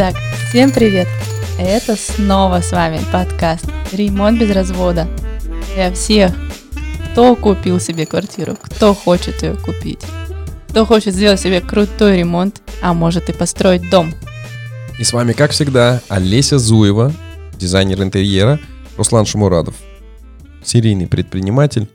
[0.00, 0.14] Итак,
[0.48, 1.08] всем привет!
[1.58, 5.08] Это снова с вами подкаст «Ремонт без развода»
[5.74, 6.30] для всех,
[7.10, 9.98] кто купил себе квартиру, кто хочет ее купить,
[10.68, 14.14] кто хочет сделать себе крутой ремонт, а может и построить дом.
[15.00, 17.12] И с вами, как всегда, Олеся Зуева,
[17.56, 18.60] дизайнер интерьера,
[18.96, 19.74] Руслан Шамурадов,
[20.62, 21.88] серийный предприниматель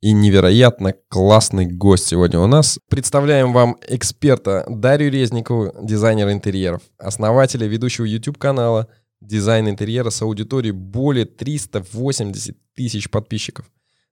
[0.00, 2.78] и невероятно классный гость сегодня у нас.
[2.88, 8.88] Представляем вам эксперта Дарью Резникову, дизайнера интерьеров, основателя ведущего YouTube-канала
[9.20, 13.70] «Дизайн интерьера» с аудиторией более 380 тысяч подписчиков.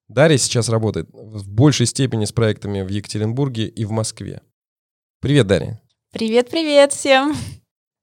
[0.08, 4.42] Дарья сейчас работает в большей степени с проектами в Екатеринбурге и в Москве.
[5.20, 5.80] Привет, Дарья.
[6.12, 7.34] Привет-привет всем.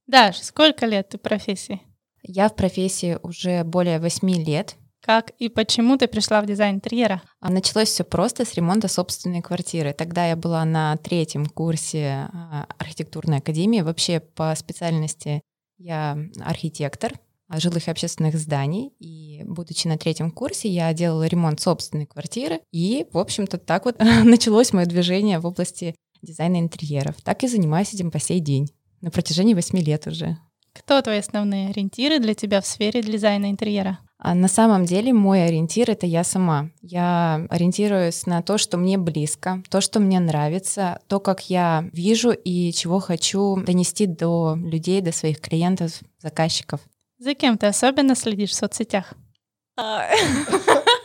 [0.08, 1.82] Даш, сколько лет ты в профессии?
[2.24, 4.76] Я в профессии уже более восьми лет.
[5.02, 7.24] Как и почему ты пришла в дизайн интерьера?
[7.40, 9.94] А началось все просто с ремонта собственной квартиры.
[9.94, 13.82] Тогда я была на третьем курсе а, архитектурной академии.
[13.82, 15.42] Вообще по специальности
[15.78, 17.14] я архитектор
[17.50, 18.94] жилых и общественных зданий.
[19.00, 22.62] И будучи на третьем курсе, я делала ремонт собственной квартиры.
[22.72, 27.16] И, в общем-то, так вот началось мое движение в области дизайна интерьеров.
[27.24, 28.70] Так и занимаюсь этим по сей день,
[29.02, 30.38] на протяжении восьми лет уже.
[30.74, 34.00] Кто твои основные ориентиры для тебя в сфере дизайна интерьера?
[34.24, 36.70] А на самом деле мой ориентир— это я сама.
[36.84, 42.30] Я ориентируюсь на то, что мне близко, то, что мне нравится, то, как я вижу
[42.32, 46.82] и чего хочу донести до людей, до своих клиентов, заказчиков.
[47.18, 49.14] За кем ты особенно следишь в соцсетях?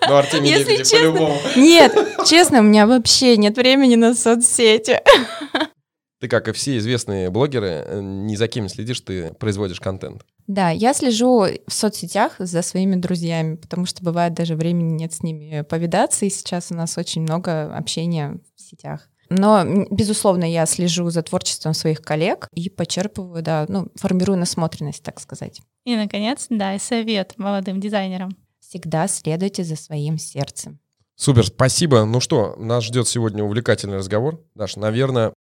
[0.09, 1.37] Ну, Артемий Если Лебедев честно- по-любому.
[1.57, 5.01] Нет, честно, у меня вообще нет времени на соцсети.
[6.27, 10.25] Ты, как и все известные блогеры, э, ни за кем не следишь, ты производишь контент.
[10.49, 15.23] Да, я слежу в соцсетях за своими друзьями, потому что бывает даже времени нет с
[15.23, 19.09] ними повидаться, и сейчас у нас очень много общения в сетях.
[19.29, 25.21] Но, безусловно, я слежу за творчеством своих коллег и почерпываю, да, ну, формирую насмотренность, так
[25.21, 25.61] сказать.
[25.85, 28.37] И, наконец, дай совет молодым дизайнерам.
[28.59, 30.81] Всегда следуйте за своим сердцем.
[31.15, 32.05] Супер, спасибо.
[32.05, 34.45] Ну что, нас ждет сегодня увлекательный разговор.
[34.57, 35.33] Даш, наверное,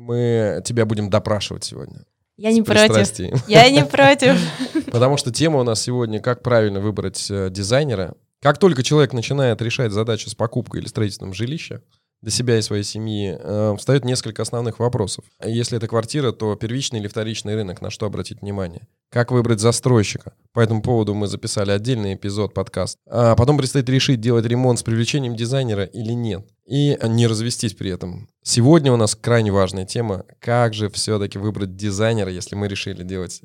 [0.00, 2.04] мы тебя будем допрашивать сегодня.
[2.36, 3.48] Я не против.
[3.48, 4.40] Я не против.
[4.90, 8.14] Потому что тема у нас сегодня «Как правильно выбрать э, дизайнера».
[8.40, 11.82] Как только человек начинает решать задачу с покупкой или строительством жилища
[12.22, 15.24] для себя и своей семьи, э, встает несколько основных вопросов.
[15.44, 18.86] Если это квартира, то первичный или вторичный рынок, на что обратить внимание?
[19.10, 20.34] Как выбрать застройщика?
[20.52, 22.96] По этому поводу мы записали отдельный эпизод подкаст.
[23.08, 26.46] А потом предстоит решить, делать ремонт с привлечением дизайнера или нет.
[26.66, 28.28] И не развестись при этом.
[28.42, 30.24] Сегодня у нас крайне важная тема.
[30.38, 33.42] Как же все-таки выбрать дизайнера, если мы решили делать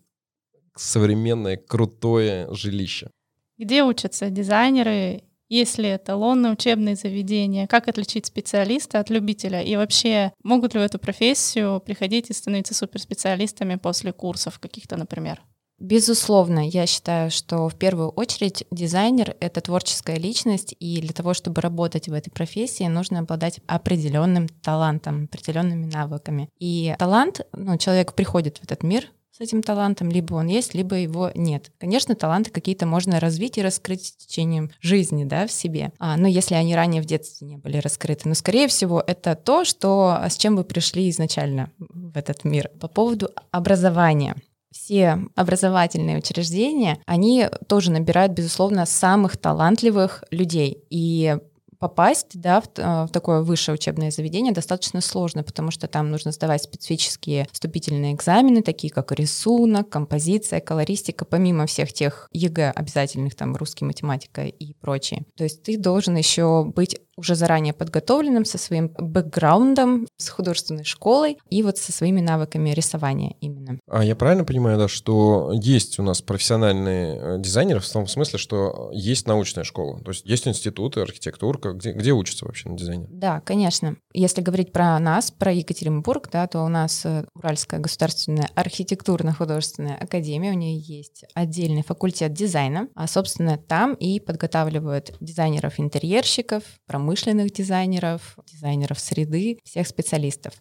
[0.76, 3.10] современное крутое жилище?
[3.58, 5.24] Где учатся дизайнеры?
[5.48, 7.68] Есть ли эталонные учебные заведения?
[7.68, 9.62] Как отличить специалиста от любителя?
[9.62, 15.42] И вообще, могут ли в эту профессию приходить и становиться суперспециалистами после курсов каких-то, например?
[15.78, 21.62] Безусловно, я считаю, что в первую очередь дизайнер— это творческая личность, и для того, чтобы
[21.62, 26.50] работать в этой профессии, нужно обладать определенным талантом, определенными навыками.
[26.60, 30.96] И талант, ну, человек приходит в этот мир с этим талантом, либо он есть, либо
[30.96, 31.70] его нет.
[31.78, 35.92] Конечно, таланты какие-то можно развить и раскрыть с течением жизни, да, в себе.
[36.00, 39.66] А, но если они ранее в детстве не были раскрыты, но скорее всего это то,
[39.66, 42.70] что с чем вы пришли изначально в этот мир.
[42.80, 44.36] По поводу образования
[44.72, 50.84] все образовательные учреждения, они тоже набирают, безусловно, самых талантливых людей.
[50.90, 51.38] И
[51.80, 56.32] попасть да, в, т- в такое высшее учебное заведение достаточно сложно, потому что там нужно
[56.32, 63.56] сдавать специфические вступительные экзамены, такие как рисунок, композиция, колористика, помимо всех тех ЕГЭ обязательных, там
[63.56, 65.26] русский, математика и прочее.
[65.36, 71.38] То есть ты должен еще быть уже заранее подготовленным со своим бэкграундом, с художественной школой
[71.50, 73.80] и вот со своими навыками рисования именно.
[73.90, 78.40] А я правильно понимаю, да, что есть у нас профессиональные э, дизайнеры в том смысле,
[78.40, 83.08] что есть научная школа, то есть есть институты, архитектурка, где, где учатся вообще на дизайне?
[83.10, 83.96] Да, конечно.
[84.14, 90.52] Если говорить про нас, про Екатеринбург, да, то у нас э, Уральская государственная архитектурно-художественная академия,
[90.52, 96.64] у нее есть отдельный факультет дизайна, а, собственно, там и подготавливают дизайнеров-интерьерщиков,
[97.06, 100.54] промышленных дизайнеров, дизайнеров среды, всех специалистов.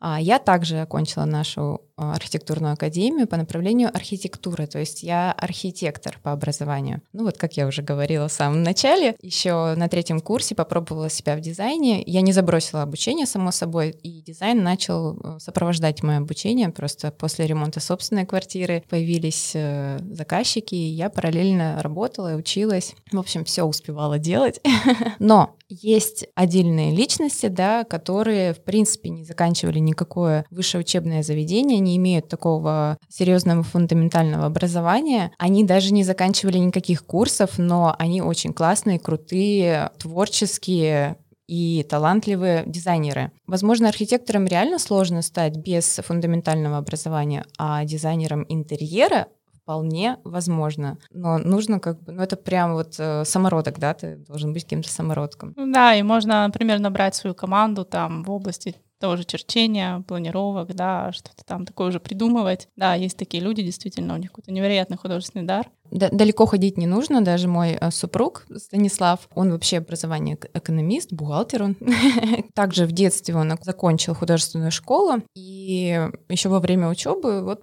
[0.00, 6.32] А я также окончила нашу архитектурную академию по направлению архитектуры, то есть я архитектор по
[6.32, 7.02] образованию.
[7.12, 11.36] Ну вот, как я уже говорила в самом начале, еще на третьем курсе попробовала себя
[11.36, 12.02] в дизайне.
[12.04, 16.68] Я не забросила обучение, само собой, и дизайн начал э, сопровождать мое обучение.
[16.70, 22.94] Просто после ремонта собственной квартиры появились э, заказчики, и я параллельно работала и училась.
[23.12, 24.60] В общем, все успевала делать.
[25.18, 31.96] Но есть отдельные личности, да, которые, в принципе, не заканчивали никакое высшее учебное заведение, не
[31.96, 35.30] имеют такого серьезного фундаментального образования.
[35.38, 41.16] Они даже не заканчивали никаких курсов, но они очень классные, крутые, творческие,
[41.46, 43.30] и талантливые дизайнеры.
[43.46, 49.28] Возможно, архитектором реально сложно стать без фундаментального образования, а дизайнером интерьера
[49.64, 50.98] вполне возможно.
[51.10, 54.90] Но нужно как бы, ну это прям вот э, самородок, да, ты должен быть кем-то
[54.90, 55.54] самородком.
[55.56, 61.44] Да, и можно, например, набрать свою команду там в области тоже черчения, планировок, да, что-то
[61.44, 62.68] там такое уже придумывать.
[62.74, 65.70] Да, есть такие люди, действительно, у них какой-то невероятный художественный дар.
[65.90, 71.76] Далеко ходить не нужно, даже мой э, супруг Станислав, он вообще образование экономист, бухгалтер он.
[72.54, 77.60] Также в детстве он закончил художественную школу, и еще во время учебы вот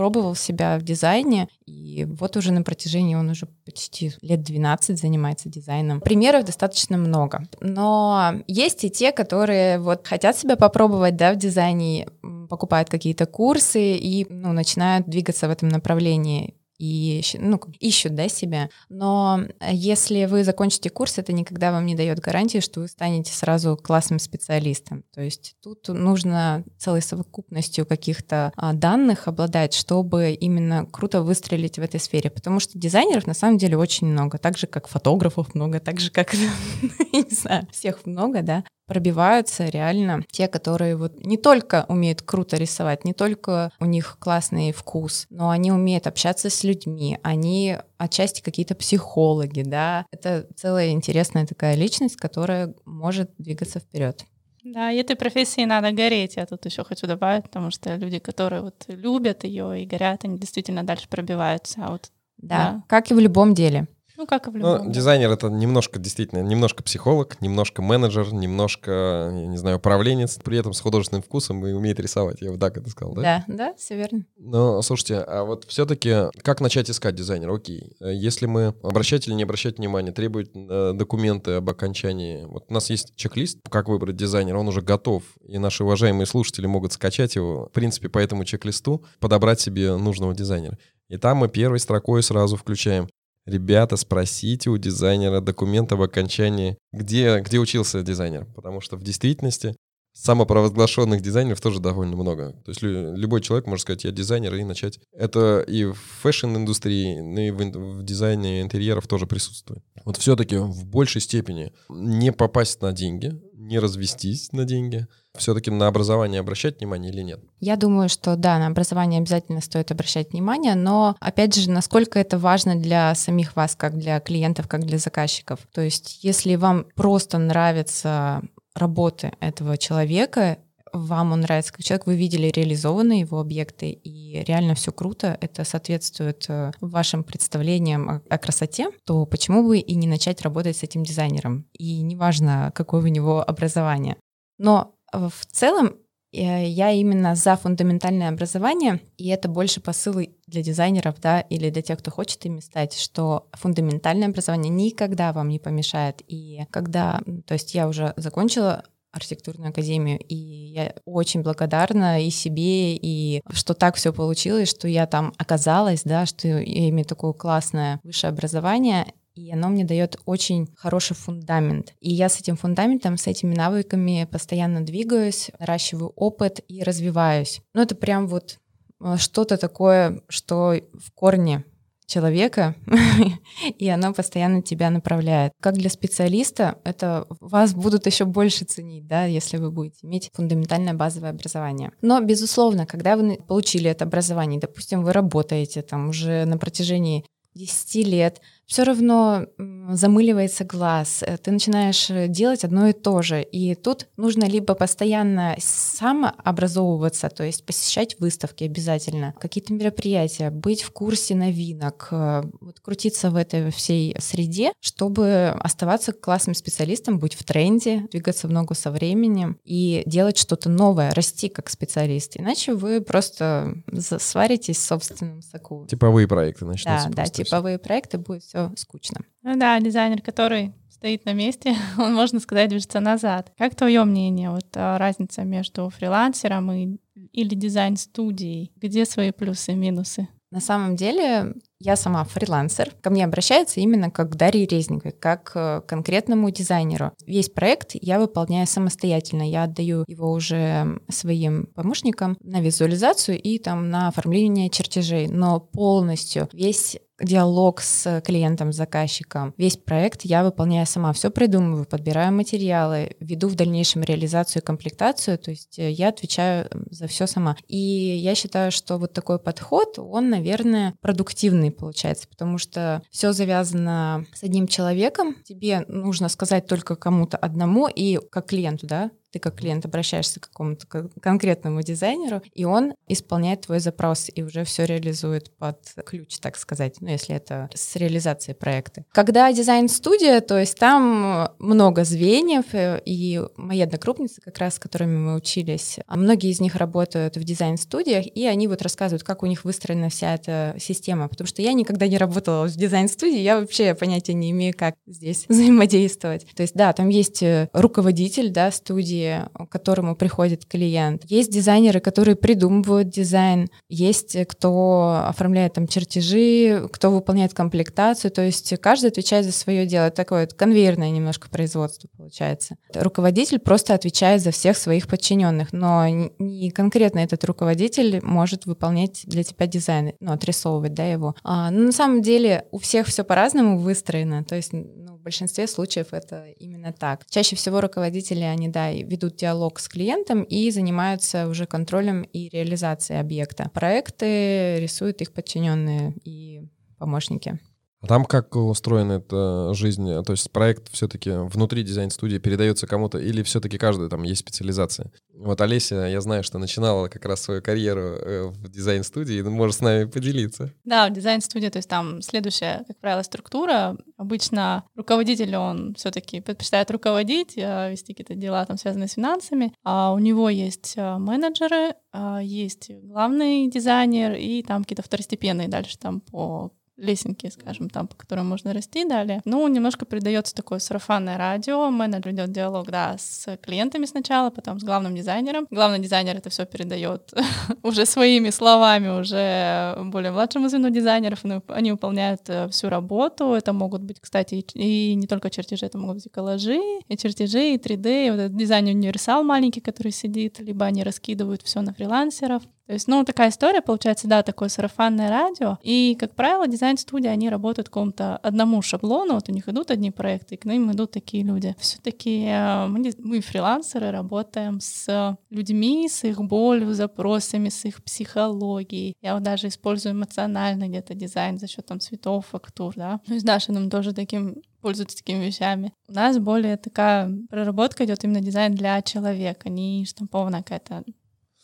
[0.00, 5.50] пробовал себя в дизайне, и вот уже на протяжении он уже почти лет 12 занимается
[5.50, 6.00] дизайном.
[6.00, 12.08] Примеров достаточно много, но есть и те, которые вот хотят себя попробовать, да, в дизайне,
[12.48, 18.70] покупают какие-то курсы и ну, начинают двигаться в этом направлении и ну, ищут да, себя.
[18.88, 23.76] Но если вы закончите курс, это никогда вам не дает гарантии, что вы станете сразу
[23.76, 25.04] классным специалистом.
[25.12, 31.82] То есть тут нужно целой совокупностью каких-то а, данных обладать, чтобы именно круто выстрелить в
[31.82, 32.30] этой сфере.
[32.30, 36.10] Потому что дизайнеров на самом деле очень много, так же как фотографов много, так же
[36.10, 36.34] как,
[37.70, 43.70] всех много, да пробиваются реально те, которые вот не только умеют круто рисовать, не только
[43.78, 50.06] у них классный вкус, но они умеют общаться с людьми, они отчасти какие-то психологи, да.
[50.10, 54.24] Это целая интересная такая личность, которая может двигаться вперед.
[54.64, 58.60] Да, и этой профессии надо гореть, я тут еще хочу добавить, потому что люди, которые
[58.60, 61.84] вот любят ее и горят, они действительно дальше пробиваются.
[61.84, 63.86] А вот, да, да, как и в любом деле.
[64.20, 64.84] Ну, как и в любом.
[64.84, 70.58] Ну, дизайнер— это немножко, действительно, немножко психолог, немножко менеджер, немножко, я не знаю, управленец, при
[70.58, 72.42] этом с художественным вкусом и умеет рисовать.
[72.42, 73.22] Я вот так это сказал, да?
[73.22, 74.26] Да, да, все верно.
[74.36, 77.54] Но, слушайте, а вот все-таки как начать искать дизайнера?
[77.54, 82.44] Окей, если мы обращать или не обращать внимания, требуют э, документы об окончании.
[82.44, 86.66] Вот у нас есть чек-лист, как выбрать дизайнера, он уже готов, и наши уважаемые слушатели
[86.66, 90.76] могут скачать его, в принципе, по этому чек-листу, подобрать себе нужного дизайнера.
[91.08, 93.08] И там мы первой строкой сразу включаем
[93.50, 99.74] Ребята, спросите у дизайнера документ об окончании, где, где учился дизайнер, потому что в действительности
[100.12, 102.52] самопровозглашенных дизайнеров тоже довольно много.
[102.64, 105.00] То есть любой человек может сказать, я дизайнер, и начать.
[105.12, 109.82] Это и в fashion-индустрии, и в, в дизайне интерьеров тоже присутствует.
[110.04, 115.86] Вот все-таки в большей степени не попасть на деньги, не развестись на деньги, все-таки на
[115.86, 117.40] образование обращать внимание или нет?
[117.60, 122.36] Я думаю, что да, на образование обязательно стоит обращать внимание, но опять же, насколько это
[122.38, 125.60] важно для самих вас, как для клиентов, как для заказчиков.
[125.72, 128.42] То есть, если вам просто нравится
[128.74, 130.58] работы этого человека,
[130.92, 135.64] вам он нравится как человек, вы видели реализованные его объекты, и реально все круто, это
[135.64, 141.04] соответствует э, вашим представлениям о, красоте, то почему бы и не начать работать с этим
[141.04, 141.66] дизайнером?
[141.72, 144.16] И неважно, какое у него образование.
[144.58, 145.96] Но э, в целом
[146.32, 151.82] э, я именно за фундаментальное образование, и это больше посылы для дизайнеров, да, или для
[151.82, 156.22] тех, кто хочет ими стать, что фундаментальное образование никогда вам не помешает.
[156.26, 160.18] И когда, то есть я уже закончила архитектурную академию.
[160.18, 166.02] И я очень благодарна и себе, и что так все получилось, что я там оказалась,
[166.04, 171.94] да, что я имею такое классное высшее образование, и оно мне дает очень хороший фундамент.
[172.00, 177.62] И я с этим фундаментом, с этими навыками постоянно двигаюсь, наращиваю опыт и развиваюсь.
[177.74, 178.58] Ну, это прям вот
[179.00, 181.64] э, что-то такое, что в корне
[182.10, 182.74] человека,
[183.78, 185.52] и оно постоянно тебя направляет.
[185.60, 190.94] Как для специалиста, это вас будут еще больше ценить, да, если вы будете иметь фундаментальное
[190.94, 191.92] базовое образование.
[192.02, 197.24] Но, безусловно, когда вы получили это образование, допустим, вы работаете там уже на протяжении
[197.54, 198.40] 10 лет,
[198.70, 199.46] все равно
[199.90, 203.42] замыливается глаз, э, ты начинаешь э, делать одно и то же.
[203.42, 210.92] И тут нужно либо постоянно самообразовываться, то есть посещать выставки обязательно, какие-то мероприятия, быть в
[210.92, 217.42] курсе новинок, э, вот крутиться в этой всей среде, чтобы оставаться классным специалистом, быть в
[217.42, 222.36] тренде, двигаться в ногу со временем и делать что-то новое, расти как специалист.
[222.36, 223.74] Иначе вы просто
[224.20, 225.88] сваритесь в собственном соку.
[225.90, 227.08] Типовые проекты начнутся.
[227.08, 229.20] Да, да, типовые проекты будет все все скучно.
[229.42, 233.52] Ну да, дизайнер, который стоит на месте, он, можно сказать, движется назад.
[233.56, 236.98] Как твое мнение, вот а, разница между фрилансером и,
[237.32, 238.72] или дизайн-студией?
[238.76, 240.28] Где свои плюсы и минусы?
[240.50, 242.92] На самом деле я сама фрилансер.
[243.00, 247.12] Ко мне обращаются именно как к Дарье Резниковой, как к конкретному дизайнеру.
[247.26, 249.48] Весь проект я выполняю самостоятельно.
[249.48, 255.28] Я отдаю его уже своим помощникам на визуализацию и там на оформление чертежей.
[255.28, 259.54] Но полностью весь диалог с клиентом, с заказчиком.
[259.56, 265.38] Весь проект я выполняю сама, все придумываю, подбираю материалы, веду в дальнейшем реализацию и комплектацию,
[265.38, 267.56] то есть э, я отвечаю за все сама.
[267.68, 274.26] И я считаю, что вот такой подход, он, наверное, продуктивный получается, потому что все завязано
[274.34, 279.56] с одним человеком, тебе нужно сказать только кому-то одному и как клиенту, да, ты как
[279.56, 280.86] клиент обращаешься к какому-то
[281.20, 286.96] конкретному дизайнеру, и он исполняет твой запрос и уже все реализует под ключ, так сказать,
[287.00, 289.04] ну, если это с реализацией проекта.
[289.12, 295.16] Когда дизайн-студия, то есть там много звеньев, э, и мои однокрупницы, как раз с которыми
[295.16, 299.46] мы учились, а многие из них работают в дизайн-студиях, и они вот рассказывают, как у
[299.46, 303.94] них выстроена вся эта система, потому что я никогда не работала в дизайн-студии, я вообще
[303.94, 306.46] понятия не имею, как здесь взаимодействовать.
[306.54, 309.19] То есть, да, там есть э, руководитель, да, студии,
[309.54, 311.22] к которому приходит клиент.
[311.26, 318.78] Есть дизайнеры, которые придумывают дизайн, есть кто оформляет там чертежи, кто выполняет комплектацию, то есть
[318.80, 320.06] каждый отвечает за свое дело.
[320.06, 322.76] Это такое вот конвейерное немножко производство получается.
[322.94, 329.42] Руководитель просто отвечает за всех своих подчиненных, но не конкретно этот руководитель может выполнять для
[329.42, 331.34] тебя дизайн, ну, отрисовывать, да, его.
[331.42, 336.08] А, но на самом деле у всех все по-разному выстроено, то есть ну, большинстве случаев
[336.12, 337.24] это именно так.
[337.30, 343.20] Чаще всего руководители, они, да, ведут диалог с клиентом и занимаются уже контролем и реализацией
[343.20, 343.70] объекта.
[343.72, 346.62] Проекты рисуют их подчиненные и
[346.98, 347.60] помощники.
[348.00, 350.22] А там как устроена эта жизнь?
[350.24, 355.12] То есть проект все-таки внутри дизайн-студии передается кому-то или все-таки каждый там есть специализация?
[355.34, 359.80] Вот Олеся, я знаю, что начинала как раз свою карьеру э, в дизайн-студии, может с
[359.80, 360.72] нами поделиться?
[360.84, 363.96] Да, в дизайн-студии, то есть там следующая, как правило, структура.
[364.16, 369.74] Обычно руководитель, он все-таки предпочитает руководить, э, вести какие-то дела, там, связанные с финансами.
[369.82, 371.94] А у него есть э, менеджеры,
[372.42, 378.48] есть главный дизайнер и там какие-то второстепенные дальше там по лесенки, скажем, там, по которым
[378.48, 379.40] можно расти далее.
[379.44, 384.84] Ну, немножко придается такое сарафанное радио, менеджер идет диалог, да, с клиентами сначала, потом с
[384.84, 385.66] главным дизайнером.
[385.70, 387.32] Главный дизайнер это все передает
[387.82, 393.52] уже своими словами, уже более младшему звену дизайнеров, они выполняют э, всю работу.
[393.52, 397.74] Это могут быть, кстати, и не только чертежи, это могут быть и коллажи, и чертежи,
[397.74, 401.92] и 3D, и вот этот дизайн универсал маленький, который сидит, либо они раскидывают все на
[401.92, 402.62] фрилансеров.
[402.90, 405.78] То есть, ну, такая история, получается, да, такое сарафанное радио.
[405.80, 409.34] И, как правило, дизайн-студии, они работают к какому-то одному шаблону.
[409.34, 411.76] Вот у них идут одни проекты, и к ним идут такие люди.
[411.78, 418.02] все таки э, мы, мы, фрилансеры, работаем с людьми, с их болью, запросами, с их
[418.02, 419.14] психологией.
[419.22, 423.20] Я вот даже использую эмоциональный где-то дизайн за счет там цветов, фактур, да.
[423.28, 425.92] Ну и с Дашиным тоже таким пользуются такими вещами.
[426.08, 431.04] У нас более такая проработка идет именно дизайн для человека, не штампованная какая-то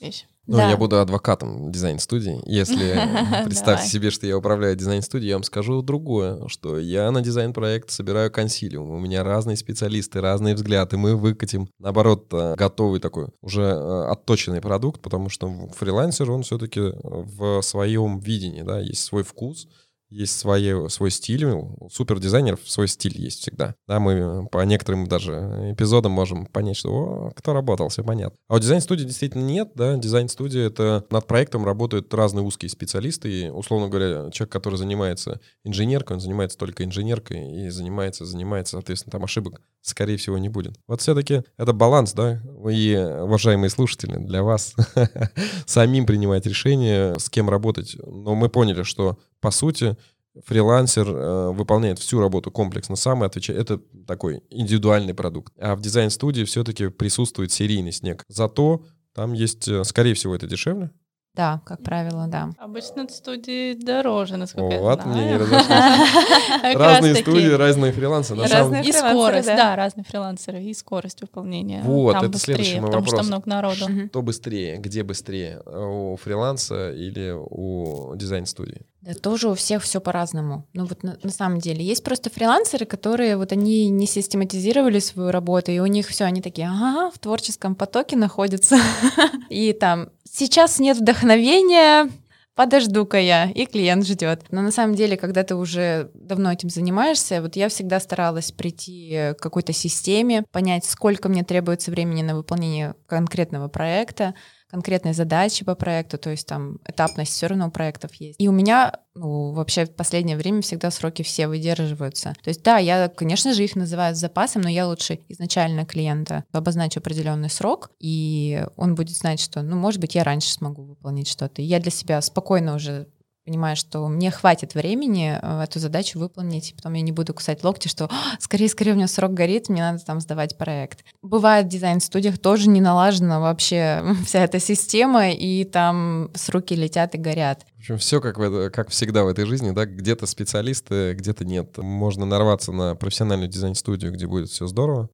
[0.00, 0.24] вещь.
[0.46, 0.70] Ну, да.
[0.70, 2.40] я буду адвокатом дизайн-студии.
[2.46, 2.96] Если
[3.44, 8.30] представьте себе, что я управляю дизайн-студией, я вам скажу другое, что я на дизайн-проект собираю
[8.30, 8.90] консилиум.
[8.90, 10.96] У меня разные специалисты, разные взгляды.
[10.96, 16.80] Мы выкатим, наоборот, э, готовый такой уже э, отточенный продукт, потому что фрилансер, он все-таки
[17.02, 19.66] в своем видении, да, есть свой вкус,
[20.08, 23.74] есть свои, свой стиль, у супердизайнеров свой стиль есть всегда.
[23.88, 25.32] Да, мы по некоторым даже
[25.72, 28.38] эпизодам можем понять, что о, кто работал, все понятно.
[28.48, 33.48] А у дизайн-студии действительно нет, да, дизайн-студия— это над проектом работают разные узкие специалисты, и,
[33.48, 39.24] условно говоря, человек, который занимается инженеркой, он занимается только инженеркой и занимается, занимается, соответственно, там
[39.24, 40.78] ошибок, скорее всего, не будет.
[40.86, 44.74] Вот все-таки это баланс, да, и, уважаемые слушатели, для вас
[45.66, 47.96] самим принимать решение, с кем работать.
[48.06, 49.96] Но мы поняли, что по сути,
[50.44, 53.58] фрилансер э, выполняет всю работу комплексно сам и отвечает.
[53.58, 55.52] Это такой индивидуальный продукт.
[55.58, 58.24] А в дизайн-студии все-таки присутствует серийный снег.
[58.28, 60.90] Зато там есть, э, скорее всего, это дешевле,
[61.36, 62.48] да, как правило, да.
[62.56, 65.08] Обычно студии дороже, насколько О, я знаю.
[65.10, 65.68] мне не разошлись.
[66.74, 68.34] Разные студии, разные фрилансы.
[68.34, 71.82] И скорость, да, разные фрилансеры, и скорость выполнения.
[71.82, 73.04] Вот, это следующий мой вопрос.
[73.04, 74.08] Потому что много народу.
[74.08, 78.86] Что быстрее, где быстрее, у фриланса или у дизайн-студии?
[79.06, 80.66] Да, тоже у всех все по-разному.
[80.72, 85.30] Ну вот на, на самом деле есть просто фрилансеры, которые вот они не систематизировали свою
[85.30, 88.78] работу, и у них все, они такие, ага, в творческом потоке находятся,
[89.48, 92.10] и там сейчас нет вдохновения,
[92.56, 94.42] подожду-ка я, и клиент ждет.
[94.50, 99.34] Но на самом деле, когда ты уже давно этим занимаешься, вот я всегда старалась прийти
[99.34, 104.34] к какой-то системе, понять, сколько мне требуется времени на выполнение конкретного проекта,
[104.70, 108.40] конкретные задачи по проекту, то есть там этапность все равно у проектов есть.
[108.40, 112.34] И у меня ну, вообще в последнее время всегда сроки все выдерживаются.
[112.42, 117.00] То есть, да, я, конечно же, их называю запасом, но я лучше изначально клиента обозначу
[117.00, 121.62] определенный срок, и он будет знать, что, ну, может быть, я раньше смогу выполнить что-то.
[121.62, 123.08] И я для себя спокойно уже
[123.46, 127.62] понимаю, что мне хватит времени э, эту задачу выполнить, и потом я не буду кусать
[127.62, 128.10] локти, что
[128.40, 131.04] скорее, скорее у меня срок горит, мне надо там сдавать проект.
[131.22, 137.14] Бывает в дизайн-студиях тоже не налажена вообще вся эта система, и там с руки летят
[137.14, 137.64] и горят.
[137.76, 141.78] В общем, все как, в, как всегда в этой жизни, да, где-то специалисты, где-то нет.
[141.78, 145.08] Можно нарваться на профессиональную дизайн-студию, где будет все здорово,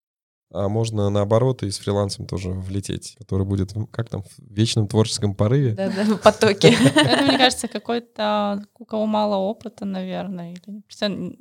[0.53, 5.35] а можно наоборот и с фрилансом тоже влететь, который будет, как там, в вечном творческом
[5.35, 5.73] порыве.
[5.73, 6.77] Да-да, в потоке.
[6.95, 10.83] Это, мне кажется, какой-то, у кого мало опыта, наверное, или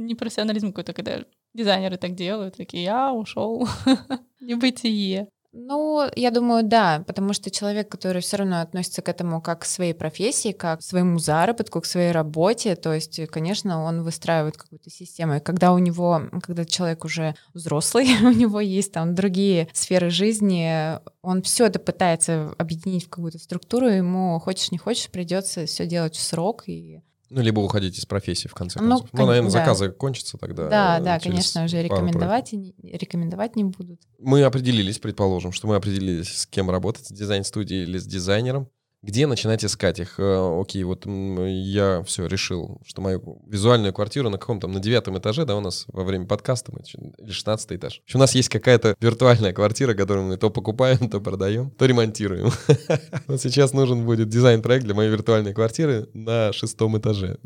[0.02, 3.68] непрофессионализм какой-то, когда дизайнеры так делают, такие, я ушел
[4.40, 5.28] небытие.
[5.54, 9.66] Ну, я думаю, да, потому что человек, который все равно относится к этому как к
[9.66, 14.90] своей профессии, как к своему заработку, к своей работе, то есть, конечно, он выстраивает какую-то
[14.90, 15.36] систему.
[15.36, 20.98] И когда у него, когда человек уже взрослый, у него есть там другие сферы жизни,
[21.22, 26.16] он все это пытается объединить в какую-то структуру, ему хочешь не хочешь придется все делать
[26.16, 29.10] в срок и ну, либо уходить из профессии, в конце ну, концов.
[29.14, 29.60] Ну, ну наверное, да.
[29.60, 30.68] заказы кончатся тогда.
[30.68, 34.02] Да, да, конечно, уже рекомендовать, и, рекомендовать не будут.
[34.20, 38.68] Мы определились, предположим, что мы определились, с кем работать, с дизайн-студией или с дизайнером.
[39.04, 40.20] Где начинать искать их?
[40.20, 45.46] Э, окей, вот я все решил, что мою визуальную квартиру на каком-то, на девятом этаже,
[45.46, 46.82] да, у нас во время подкаста, мы,
[47.18, 48.04] или шестнадцатый этаж.
[48.14, 52.52] У нас есть какая-то виртуальная квартира, которую мы то покупаем, то продаем, то ремонтируем.
[53.28, 57.38] Вот сейчас нужен будет дизайн-проект для моей виртуальной квартиры на шестом этаже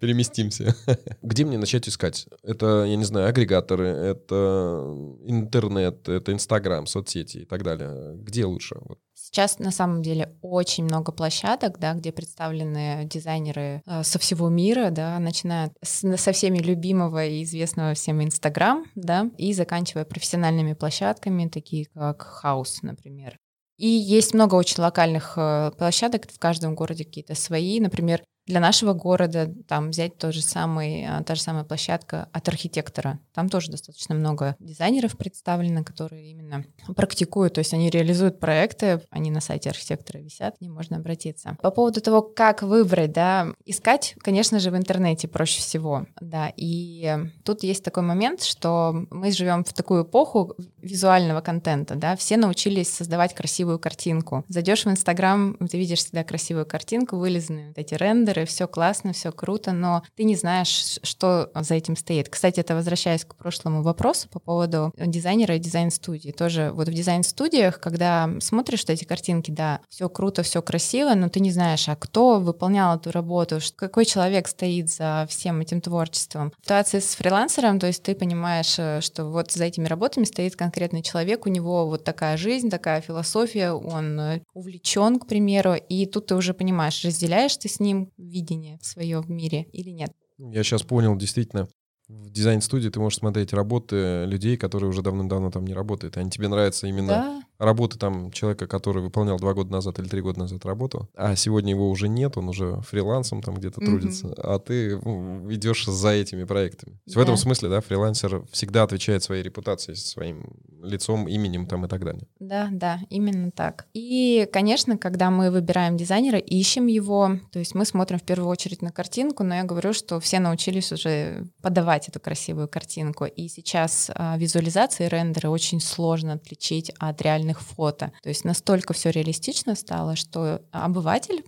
[0.00, 0.74] переместимся.
[1.22, 2.26] Где мне начать искать?
[2.42, 8.16] Это, я не знаю, агрегаторы, это интернет, это Инстаграм, соцсети и так далее.
[8.16, 8.76] Где лучше?
[8.80, 8.98] Вот.
[9.30, 14.90] Сейчас на самом деле очень много площадок, да, где представлены дизайнеры э, со всего мира,
[14.90, 21.48] да, начиная с, со всеми любимого и известного всем Инстаграм, да, и заканчивая профессиональными площадками,
[21.48, 23.36] такие как Хаус, например.
[23.78, 27.78] И есть много очень локальных э, площадок, в каждом городе какие-то свои.
[27.78, 32.48] Например, для нашего города там взять тот же самый, а, та же самая площадка от
[32.48, 33.20] архитектора.
[33.32, 36.64] Там тоже достаточно много дизайнеров представлено, которые именно
[36.96, 41.56] практикуют, то есть они реализуют проекты, они на сайте архитектора висят, к ним можно обратиться.
[41.62, 47.16] По поводу того, как выбрать, да, искать, конечно же, в интернете проще всего, да, и
[47.44, 52.92] тут есть такой момент, что мы живем в такую эпоху визуального контента, да, все научились
[52.92, 54.44] создавать красивую картинку.
[54.48, 59.12] Зайдешь в Инстаграм, ты видишь всегда красивую картинку, вылизанные вот эти рендеры, рендеры, все классно,
[59.12, 62.28] все круто, но ты не знаешь, что за этим стоит.
[62.28, 66.30] Кстати, это возвращаясь к прошлому вопросу по поводу дизайнера и дизайн-студии.
[66.30, 71.40] Тоже вот в дизайн-студиях, когда смотришь эти картинки, да, все круто, все красиво, но ты
[71.40, 76.52] не знаешь, а кто выполнял эту работу, какой человек стоит за всем этим творчеством.
[76.60, 80.56] В ситуации с фрилансером, то есть ты понимаешь, э, что вот за этими работами стоит
[80.56, 86.06] конкретный человек, у него вот такая жизнь, такая философия, он э, увлечен, к примеру, и
[86.06, 90.12] тут ты уже понимаешь, разделяешь ты с ним видение свое в мире или нет.
[90.38, 91.68] Я сейчас понял, действительно,
[92.10, 96.16] в дизайн-студии ты можешь смотреть работы людей, которые уже давным-давно там не работают.
[96.16, 97.42] Они тебе нравятся именно да?
[97.58, 101.70] работы там человека, который выполнял два года назад или три года назад работу, а сегодня
[101.70, 103.86] его уже нет, он уже фрилансом там где-то mm-hmm.
[103.86, 106.98] трудится, а ты ну, идешь за этими проектами.
[107.06, 107.20] Да.
[107.20, 110.44] В этом смысле, да, фрилансер всегда отвечает своей репутацией, своим
[110.82, 112.26] лицом, именем там и так далее.
[112.38, 113.86] Да, да, именно так.
[113.92, 118.80] И, конечно, когда мы выбираем дизайнера, ищем его, то есть мы смотрим в первую очередь
[118.82, 124.10] на картинку, но я говорю, что все научились уже подавать эту красивую картинку, и сейчас
[124.14, 128.12] а, визуализации рендеры очень сложно отличить от реальных фото.
[128.22, 131.44] То есть настолько все реалистично стало, что обыватель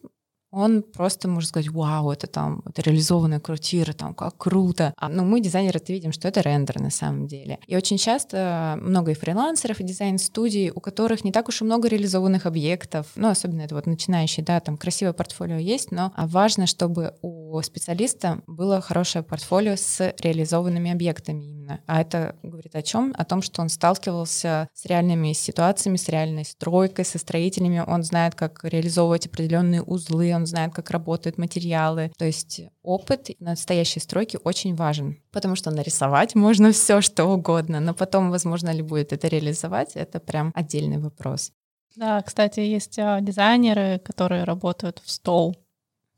[0.53, 4.93] он просто может сказать, вау, это там, это реализованная квартира, там, как круто.
[4.97, 7.59] А, ну, мы, дизайнеры, это видим, что это рендер на самом деле.
[7.67, 11.89] И очень часто много и фрилансеров, и дизайн-студий, у которых не так уж и много
[11.89, 17.15] реализованных объектов, ну, особенно это вот начинающие, да, там красивое портфолио есть, но важно, чтобы
[17.23, 21.81] у специалиста было хорошее портфолио с реализованными объектами именно.
[21.87, 23.15] А это говорит о чем?
[23.17, 28.35] О том, что он сталкивался с реальными ситуациями, с реальной стройкой, со строителями, он знает,
[28.35, 32.13] как реализовывать определенные узлы, он он знает, как работают материалы.
[32.19, 37.95] То есть опыт настоящей стройки очень важен, потому что нарисовать можно все, что угодно, но
[37.95, 41.53] потом, возможно ли будет это реализовать, это прям отдельный вопрос.
[41.97, 45.57] Да, кстати, есть а, дизайнеры, которые работают в стол.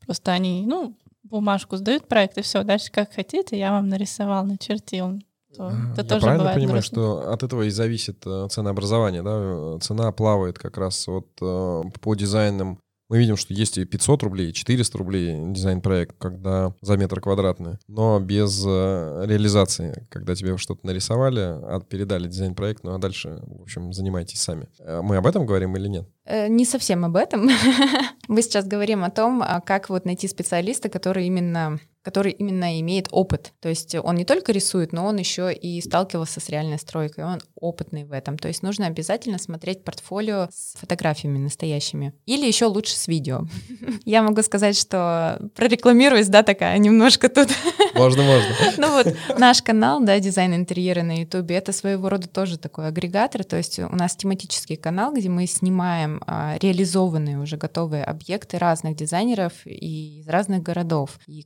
[0.05, 5.19] Просто они, ну, бумажку сдают проект, и все, дальше как хотите, я вам нарисовал, начертил.
[5.55, 6.95] то А, это Я тоже правильно понимаю, грустно.
[6.95, 9.79] что от этого и зависит э, ценообразование, да?
[9.79, 12.79] Цена плавает как раз вот э, по дизайнам.
[13.07, 17.77] Мы видим, что есть и 500 рублей, и 400 рублей дизайн-проект, когда за метр квадратный,
[17.87, 23.61] но без э, реализации, когда тебе что-то нарисовали, а передали дизайн-проект, ну а дальше, в
[23.61, 24.67] общем, занимайтесь сами.
[24.79, 26.09] Э, Мы об этом говорим или нет?
[26.25, 27.47] Э, Не совсем об этом.
[28.27, 33.07] Мы сейчас говорим о том, а, как вот найти специалиста, который именно который именно имеет
[33.09, 33.53] опыт.
[33.59, 37.41] То есть он не только рисует, но он еще и сталкивался с реальной стройкой, он
[37.55, 38.37] опытный в этом.
[38.37, 42.13] То есть нужно обязательно смотреть портфолио с фотографиями настоящими.
[42.27, 43.47] Или еще лучше с видео.
[44.05, 47.49] Я могу сказать, что прорекламируюсь, да, такая немножко тут.
[47.95, 48.49] Можно, можно.
[48.77, 53.45] Ну вот наш канал, да, дизайн интерьера на Ютубе, это своего рода тоже такой агрегатор.
[53.45, 58.97] То есть у нас тематический канал, где мы снимаем а, реализованные уже готовые объекты разных
[58.97, 61.19] дизайнеров и из разных городов.
[61.25, 61.43] И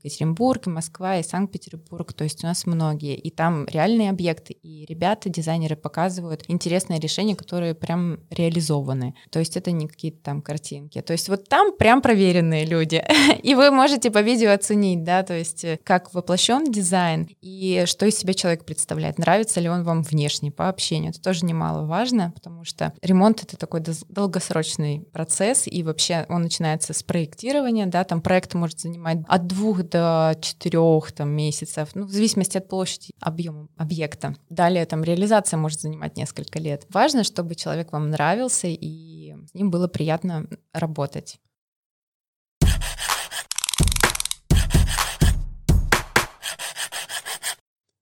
[0.50, 2.14] Екатеринбург, и Москва, и Санкт-Петербург.
[2.14, 3.16] То есть у нас многие.
[3.16, 4.54] И там реальные объекты.
[4.54, 9.16] И ребята, дизайнеры показывают интересные решения, которые прям реализованы.
[9.30, 11.02] То есть это не какие-то там картинки.
[11.02, 13.04] То есть вот там прям проверенные люди.
[13.44, 18.06] И вы можете по видео оценить, да, то есть э, как воплощен дизайн и что
[18.06, 19.18] из себя человек представляет.
[19.18, 21.12] Нравится ли он вам внешне по общению.
[21.12, 27.04] Это тоже немаловажно, потому что ремонт— это такой долгосрочный процесс, и вообще он начинается с
[27.04, 32.58] проектирования, да, там проект может занимать от двух до четырех там, месяцев, ну, в зависимости
[32.58, 34.36] от площади, объема объекта.
[34.50, 36.86] Далее там реализация может занимать несколько лет.
[36.90, 41.40] Важно, чтобы человек вам нравился, и с ним было приятно работать.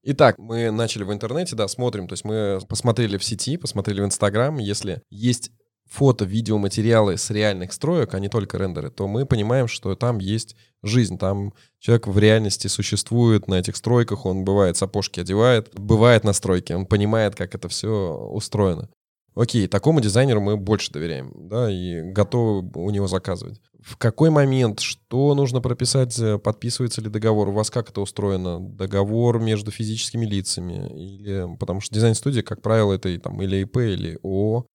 [0.10, 4.06] Итак, мы начали в интернете, да, смотрим, то есть мы посмотрели в сети, посмотрели в
[4.06, 5.52] Инстаграм, если есть
[5.90, 10.56] фото, видеоматериалы с реальных строек, а не только рендеры, то мы понимаем, что там есть
[10.84, 16.34] жизнь, там человек в реальности существует на этих стройках, он бывает сапожки одевает, бывает на
[16.34, 17.90] стройке, он понимает, как это все
[18.32, 18.90] устроено.
[19.38, 23.62] Окей, такому дизайнеру мы больше доверяем, да, и готовы у него заказывать.
[23.80, 27.50] В какой момент, что нужно прописать, э, подписывается ли договор?
[27.50, 28.60] У вас как это устроено?
[28.60, 30.90] Договор между физическими лицами?
[30.92, 34.66] Или, потому что дизайн-студия, как правило, это и там или ИП, или ООО.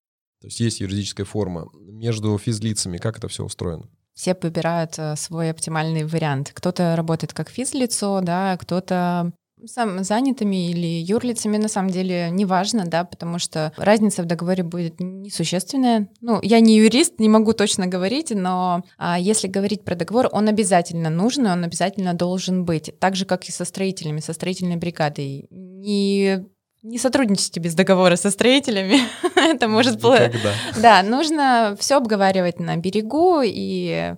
[0.43, 1.69] То есть есть юридическая форма.
[1.81, 3.89] Между физлицами как это все устроено?
[4.13, 6.51] Все выбирают э, свой оптимальный вариант.
[6.53, 9.33] Кто-то работает как физлицо, да, кто-то
[9.65, 14.99] сам занятыми или юрлицами, на самом деле, неважно, да, потому что разница в договоре будет
[14.99, 16.09] несущественная.
[16.21, 20.49] Ну, я не юрист, не могу точно говорить, но а, если говорить про договор, он
[20.49, 22.93] обязательно нужен, он обязательно должен быть.
[22.99, 25.47] Так же, как и со строителями, со строительной бригадой.
[25.51, 26.45] Не
[26.83, 29.01] не сотрудничайте без договора со строителями.
[29.37, 30.33] Это может плохо.
[30.81, 34.15] Да, нужно все обговаривать на берегу и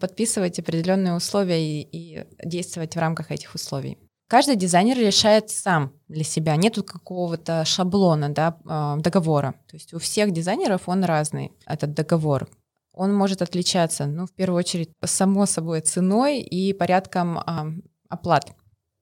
[0.00, 3.98] подписывать определенные условия и, и действовать в рамках этих условий.
[4.28, 6.56] Каждый дизайнер решает сам для себя.
[6.56, 9.54] Нету какого-то шаблона да, э, договора.
[9.68, 12.48] То есть у всех дизайнеров он разный, этот договор.
[12.92, 17.66] Он может отличаться, ну, в первую очередь, само собой, ценой и порядком а,
[18.08, 18.52] оплат.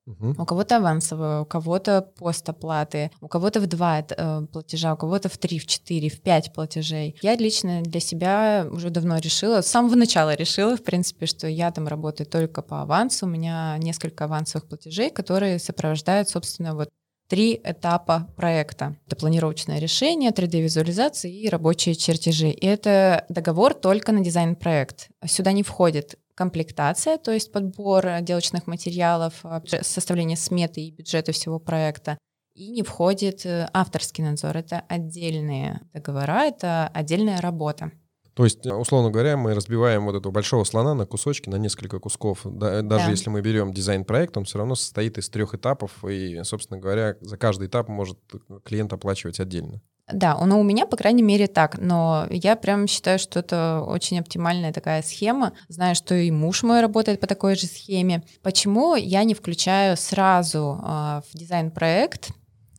[0.06, 0.34] Мгм.
[0.36, 5.38] У кого-то авансовые, у кого-то постоплаты, у кого-то в два э, платежа, у кого-то в
[5.38, 7.16] три, в четыре, в пять платежей.
[7.22, 11.70] Я лично для себя уже давно решила, с самого начала решила, в принципе, что я
[11.70, 13.26] там работаю только по авансу.
[13.26, 16.88] У меня несколько авансовых платежей, которые сопровождают, собственно, вот
[17.32, 18.96] три этапа проекта.
[19.06, 22.50] Это планировочное решение, 3D-визуализация и рабочие чертежи.
[22.50, 25.08] И это договор только на дизайн-проект.
[25.24, 31.58] Сюда не входит комплектация, то есть подбор отделочных материалов, а, составление сметы и бюджета всего
[31.58, 32.18] проекта.
[32.54, 34.56] И не входит э, авторский надзор.
[34.58, 37.92] Это отдельные договора, это отдельная работа.
[38.34, 42.40] То есть, условно говоря, мы разбиваем вот этого большого слона на кусочки, на несколько кусков.
[42.44, 43.10] Да- даже Да.
[43.10, 47.36] если мы берем дизайн-проект, он все равно состоит из трех этапов, и, собственно говоря, за
[47.36, 48.18] каждый этап может
[48.64, 49.82] клиент оплачивать отдельно.
[50.12, 54.18] Да, ну у меня, по крайней мере, так, но я прям считаю, что это очень
[54.18, 55.52] оптимальная такая схема.
[55.68, 58.22] Знаю, что и муж мой работает по такой же схеме.
[58.42, 62.30] Почему я не включаю сразу а, в дизайн-проект,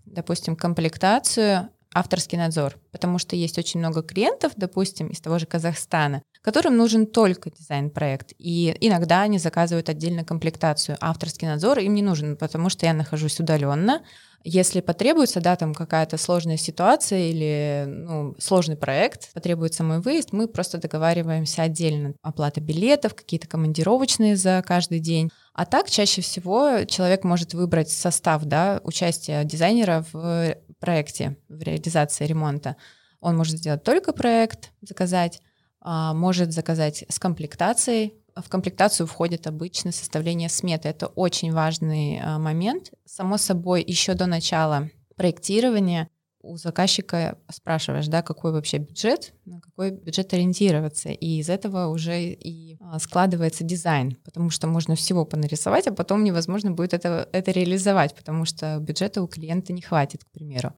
[0.05, 2.77] допустим, комплектацию, авторский надзор?
[2.91, 8.33] Потому что есть очень много клиентов, допустим, из того же Казахстана, которым нужен только дизайн-проект.
[8.37, 10.97] И иногда они заказывают отдельно комплектацию.
[11.01, 14.03] Авторский надзор им не нужен, потому что я нахожусь удаленно,
[14.43, 20.47] если потребуется, да, там какая-то сложная ситуация или ну, сложный проект, потребуется мой выезд, мы
[20.47, 22.13] просто договариваемся отдельно.
[22.21, 25.29] Оплата билетов, какие-то командировочные за каждый день.
[25.53, 32.25] А так чаще всего человек может выбрать состав да, участия дизайнера в проекте, в реализации
[32.25, 32.75] ремонта.
[33.21, 35.39] Он может сделать только проект, заказать,
[35.79, 40.89] а, может заказать с комплектацией, В комплектацию входит обычно составление сметы.
[40.89, 42.91] Это очень важный а, момент.
[43.05, 46.09] Само собой, еще до начала проектирования
[46.43, 51.09] у заказчика спрашиваешь, да, какой вообще бюджет, на какой бюджет ориентироваться.
[51.09, 56.23] И из этого уже и а, складывается дизайн, потому что можно всего понарисовать, а потом
[56.23, 60.73] невозможно будет это, это реализовать, потому что бюджета у клиента не хватит, к примеру.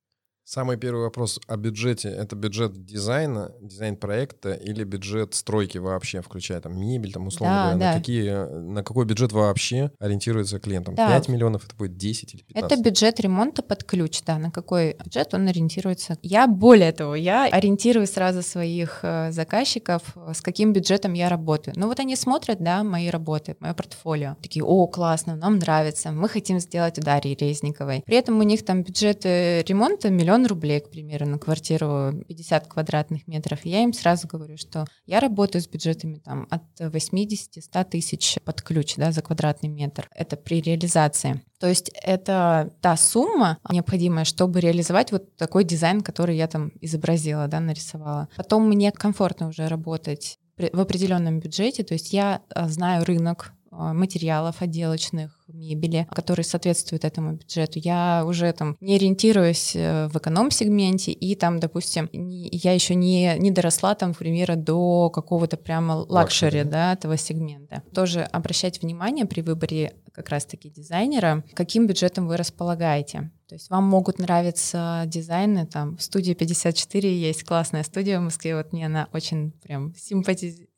[0.47, 2.10] Самый первый вопрос о бюджете.
[2.10, 7.63] Это бюджет дизайна, дизайн проекта или бюджет стройки вообще, включая там мебель, там условно Да,
[7.63, 7.93] говоря, да.
[7.93, 10.93] на, какие, на какой бюджет вообще ориентируется клиентам?
[10.93, 11.08] Да.
[11.08, 12.71] 5 миллионов, это будет 10 или 15?
[12.71, 16.19] Это бюджет ремонта под ключ, да, на какой бюджет он ориентируется.
[16.21, 21.73] Я более того, я ориентирую сразу своих э, заказчиков, с каким бюджетом я работаю.
[21.75, 26.29] Ну вот они смотрят, да, мои работы, мое портфолио, такие, о, классно, нам нравится, мы
[26.29, 28.03] хотим сделать у Дарьи Резниковой.
[28.05, 33.28] При этом у них там бюджет ремонта миллион рублей, к примеру, на квартиру 50 квадратных
[33.28, 33.60] метров.
[33.63, 38.95] Я им сразу говорю, что я работаю с бюджетами там от 80-100 тысяч под ключ,
[38.95, 40.10] да, за квадратный метр.
[40.15, 41.41] Это при реализации.
[41.60, 47.48] То есть это та сумма необходимая, чтобы реализовать вот такой дизайн, который я там изобразила,
[47.48, 48.28] да, нарисовала.
[48.36, 53.54] Потом мне комфортно уже работать в определенном бюджете, то есть я а, знаю рынок
[53.93, 57.79] материалов отделочных, мебели, который соответствует этому бюджету.
[57.79, 63.35] Я уже там не ориентируюсь э, в эконом-сегменте, и там, допустим, не- я еще не,
[63.38, 67.83] не доросла там, к примеру, до какого-то прямо luxury, да, этого сегмента.
[67.93, 73.31] Тоже обращать внимание при выборе как раз-таки дизайнера, каким бюджетом вы располагаете.
[73.47, 78.55] То есть вам могут нравиться дизайны, там, в студии 54 есть классная студия в Москве,
[78.55, 80.69] вот мне она очень прям симпатизирует.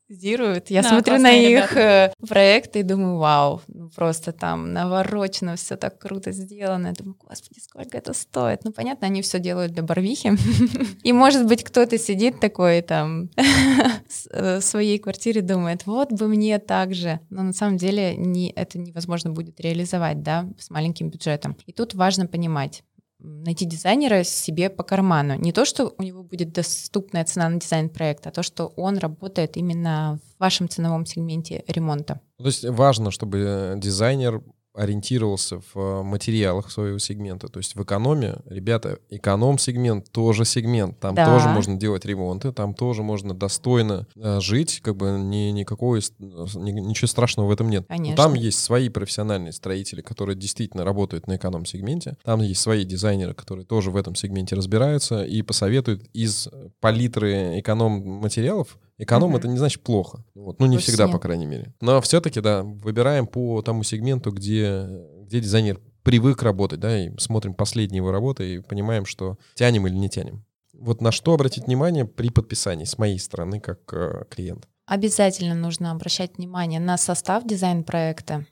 [0.70, 5.76] Я Да, смотрю на их э, проекты и думаю, вау, ну просто там наворочено, все
[5.76, 6.88] так круто сделано.
[6.88, 8.63] Я думаю, господи, сколько это стоит?
[8.63, 10.32] Ну, понятно, они все делают для Барвихи.
[11.04, 13.30] И, может быть, кто-то сидит такой там
[14.32, 17.20] э, в своей квартире, думает, вот бы мне так же.
[17.30, 21.58] Но на самом деле не, это невозможно будет реализовать, да, с маленьким бюджетом.
[21.65, 22.84] И тут важно понимать,
[23.19, 25.36] найти дизайнера себе по карману.
[25.36, 28.97] Не то, что у него будет доступная цена на дизайн проекта, а то, что он
[28.97, 32.19] работает именно в вашем ценовом сегменте ремонта.
[32.38, 34.43] То есть важно, чтобы э, дизайнер
[34.78, 37.48] ориентировался в э, материалах своего сегмента.
[37.48, 41.00] То есть в экономе, ребята, эконом-сегмент тоже сегмент.
[41.00, 41.26] Там Да.
[41.26, 46.13] тоже можно делать ремонты, там тоже можно достойно э, жить, как бы ни, никакой, с-
[46.20, 47.86] ни- ничего страшного в этом нет.
[47.90, 48.16] Но Конечно.
[48.24, 52.18] Там есть свои профессиональные строители, которые действительно работают на эконом-сегменте.
[52.24, 56.48] Там есть свои дизайнеры, которые тоже в этом сегменте разбираются и посоветуют из
[56.80, 58.78] палитры эконом-материалов.
[58.97, 59.38] Эконом Мгм.
[59.38, 60.23] это не значит плохо.
[60.33, 60.60] Вот.
[60.60, 61.13] Ну, не всегда, нет.
[61.13, 61.73] по крайней мере.
[61.81, 64.88] Но все-таки, да, выбираем по тому сегменту, где,
[65.23, 69.93] где дизайнер привык работать, да, и смотрим последние его работы и понимаем, что тянем или
[69.95, 70.43] не тянем.
[70.73, 74.67] Вот на что обратить внимание при подписании с моей стороны как э, клиент.
[74.86, 78.45] Обязательно нужно обращать внимание на состав дизайн-проекта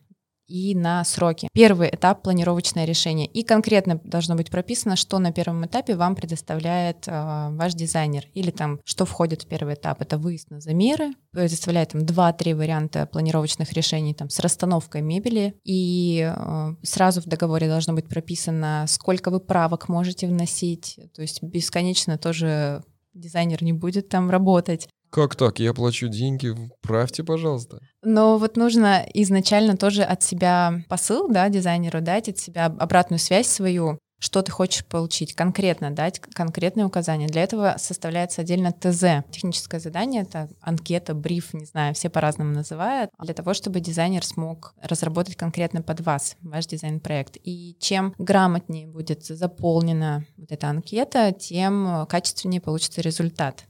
[0.47, 1.47] и на сроки.
[1.53, 3.27] Первый этап— планировочное решение.
[3.27, 8.25] И конкретно должно быть прописано, что на первом этапе вам предоставляет э, ваш дизайнер.
[8.33, 10.01] Или там, что входит в первый этап.
[10.01, 15.55] Это выезд на замеры, предоставляет там 2-3 варианта планировочных решений там, с расстановкой мебели.
[15.63, 20.99] И э, сразу в договоре должно быть прописано, сколько вы правок можете вносить.
[21.15, 22.83] То есть бесконечно тоже
[23.15, 24.89] дизайнер не будет там работать.
[25.15, 25.59] Как так?
[25.59, 27.79] Я плачу деньги, правьте, пожалуйста.
[28.03, 33.47] Но вот нужно изначально тоже от себя посыл, да, дизайнеру дать, от себя обратную связь
[33.47, 37.27] свою, что ты хочешь получить, конкретно дать конкретные указания.
[37.27, 39.23] Для этого составляется отдельно ТЗ.
[39.31, 44.73] Техническое задание— это анкета, бриф, не знаю, все по-разному называют, для того, чтобы дизайнер смог
[44.81, 47.37] разработать конкретно под вас ваш дизайн-проект.
[47.41, 53.63] И чем грамотнее будет заполнена вот эта анкета, тем э, качественнее получится результат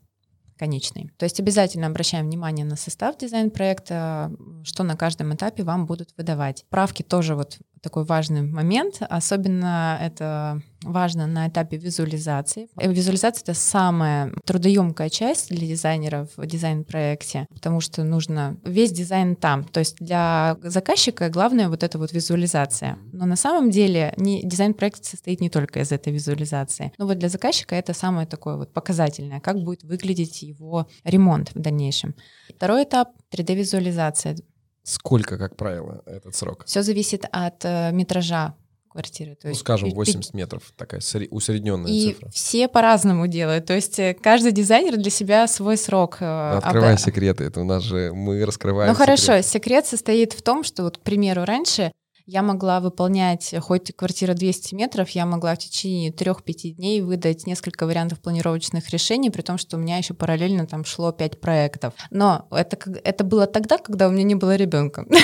[0.57, 1.11] конечный.
[1.17, 4.31] То есть обязательно обращаем внимание на состав дизайн-проекта,
[4.63, 6.65] что на каждом этапе вам будут выдавать.
[6.69, 8.97] Правки тоже вот такой важный момент.
[8.99, 12.67] Особенно это важно на этапе визуализации.
[12.79, 19.35] Э, Визуализация— это самая трудоемкая часть для дизайнеров в дизайн-проекте, потому что нужно весь дизайн
[19.35, 19.63] там.
[19.63, 22.97] То есть для заказчика главное вот эта вот визуализация.
[23.13, 26.91] Но на самом деле не, дизайн-проект состоит не только из этой визуализации.
[26.97, 31.59] Но вот для заказчика это самое такое вот показательное, как будет выглядеть его ремонт в
[31.59, 32.15] дальнейшем.
[32.49, 34.37] Второй этап— 3D-визуализация.
[34.85, 36.63] Сколько, как правило, этот срок?
[36.65, 38.53] Все зависит от э, метража
[38.89, 39.31] квартиры.
[39.35, 42.29] То Ну, есть скажем, пи- пи- 80 метров, такая сре- усредненная И цифра.
[42.29, 43.65] все по-разному делают.
[43.65, 46.17] То есть э, каждый дизайнер для себя свой срок.
[46.21, 50.41] э, Открывай обра- секреты, это у нас же мы раскрываем Ну хорошо, секрет состоит в
[50.43, 51.91] том, что, вот, к примеру, раньше
[52.25, 57.85] я могла выполнять, хоть квартира 200 метров, я могла в течение 3-5 дней выдать несколько
[57.85, 61.93] вариантов планировочных решений, при том, что у меня еще параллельно там шло 5 проектов.
[62.09, 65.05] Но это, это было тогда, когда у меня не было ребенка.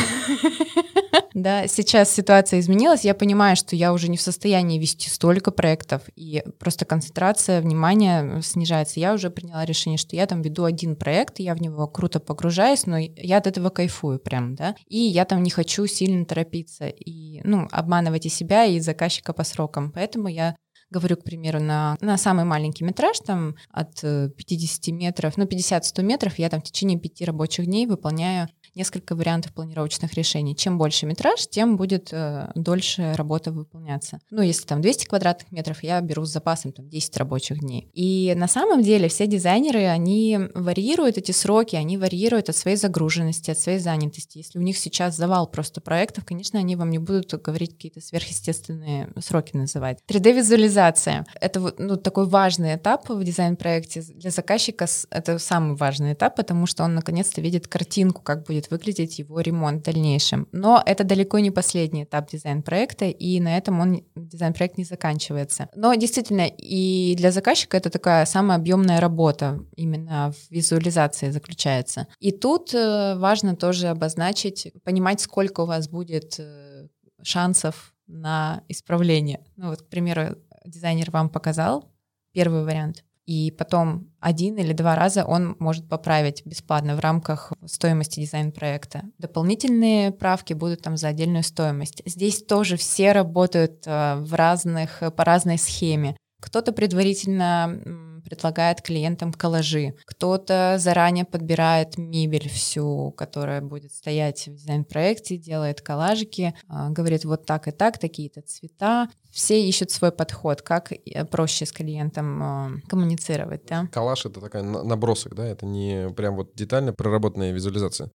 [1.34, 6.04] Да, сейчас ситуация изменилась, я понимаю, что я уже не в состоянии вести столько проектов,
[6.16, 9.00] и просто концентрация внимания снижается.
[9.00, 12.86] Я уже приняла решение, что я там веду один проект, я в него круто погружаюсь,
[12.86, 17.42] но я от этого кайфую прям, да, и я там не хочу сильно торопиться и,
[17.44, 19.92] ну, обманывать и себя, и заказчика по срокам.
[19.92, 20.56] Поэтому я
[20.92, 26.04] говорю, к примеру, на, на самый маленький метраж, там от 50 э, метров, ну, 50-100
[26.04, 30.56] метров, я там в течение пяти рабочих дней выполняю несколько вариантов планировочных решений.
[30.56, 34.20] Чем больше метраж, тем будет э, дольше работа выполняться.
[34.30, 37.90] Ну, если там 200 квадратных метров, я беру с запасом там 10 рабочих дней.
[37.94, 43.52] И на самом деле все дизайнеры, они варьируют эти сроки, они варьируют от своей загруженности,
[43.52, 44.38] от своей занятости.
[44.38, 49.10] Если у них сейчас завал просто проектов, конечно, они вам не будут говорить какие-то сверхъестественные
[49.20, 50.00] сроки называть.
[50.08, 54.02] 3D-визуализация— это ну, такой важный этап в дизайн-проекте.
[54.02, 58.72] Для заказчика это самый важный этап, потому что он наконец-то видит картинку, как будет будет
[58.72, 60.48] выглядеть его ремонт в дальнейшем.
[60.52, 65.70] Но это далеко не последний этап дизайн-проекта, и на этом он дизайн-проект не заканчивается.
[65.76, 72.08] Но действительно, и для заказчика это такая самая объемная работа именно в визуализации заключается.
[72.20, 76.88] И тут э, важно тоже обозначить, понимать, сколько у вас будет э,
[77.24, 79.40] шансов на исправление.
[79.58, 81.92] Ну вот, к примеру, дизайнер вам показал
[82.34, 88.20] первый вариант, и потом один или два раза он может поправить бесплатно в рамках стоимости
[88.20, 89.04] дизайн-проекта.
[89.20, 92.02] Дополнительные правки будут там за отдельную стоимость.
[92.06, 96.18] Здесь тоже все работают э, в разных, по разной схеме.
[96.42, 97.80] Кто-то предварительно
[98.22, 106.54] предлагает клиентам коллажи, кто-то заранее подбирает мебель всю, которая будет стоять в дизайн-проекте, делает коллажики,
[106.68, 109.10] а, говорит вот так и так, такие-то цвета.
[109.32, 113.66] Все ищут свой подход, как э, проще с клиентом а, коммуницировать.
[113.66, 113.88] Да?
[113.92, 115.46] Коллаж— это такая набросок, да?
[115.46, 118.12] Это не прям вот детально проработанная визуализация.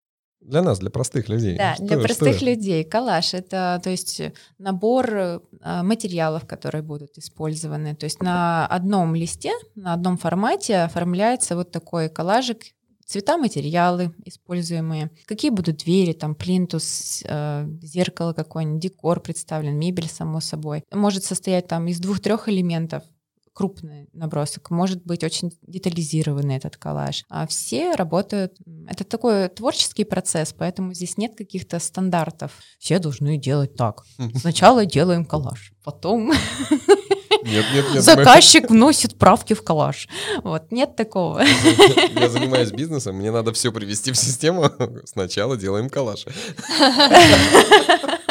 [0.46, 1.56] Для нас, для простых людей.
[1.56, 2.84] Да, что, для простых людей.
[2.84, 4.22] Коллаж— это то есть
[4.58, 5.40] набор э,
[5.82, 7.96] материалов, которые будут использованы.
[7.96, 12.58] То есть на одном листе, на одном формате оформляется вот такой коллажик,
[13.06, 20.40] цвета, материалы используемые, какие будут двери, там плинтус, э, зеркало какое-нибудь, декор представлен, мебель, само
[20.40, 20.84] собой.
[20.92, 23.02] Может состоять там из двух-трех элементов,
[23.56, 27.24] крупный набросок, может быть очень детализированный этот коллаж.
[27.30, 28.52] А все работают...
[28.86, 32.52] Это такой творческий процесс, поэтому здесь нет каких-то стандартов.
[32.78, 34.04] Все должны делать так.
[34.34, 36.32] Сначала делаем коллаж, потом...
[37.42, 38.02] Нет, нет, нет.
[38.02, 40.08] Заказчик вносит правки в коллаж.
[40.42, 41.44] Вот, нет такого.
[42.14, 44.68] Я занимаюсь бизнесом, мне надо все привести в систему.
[45.04, 46.26] Сначала делаем коллаж.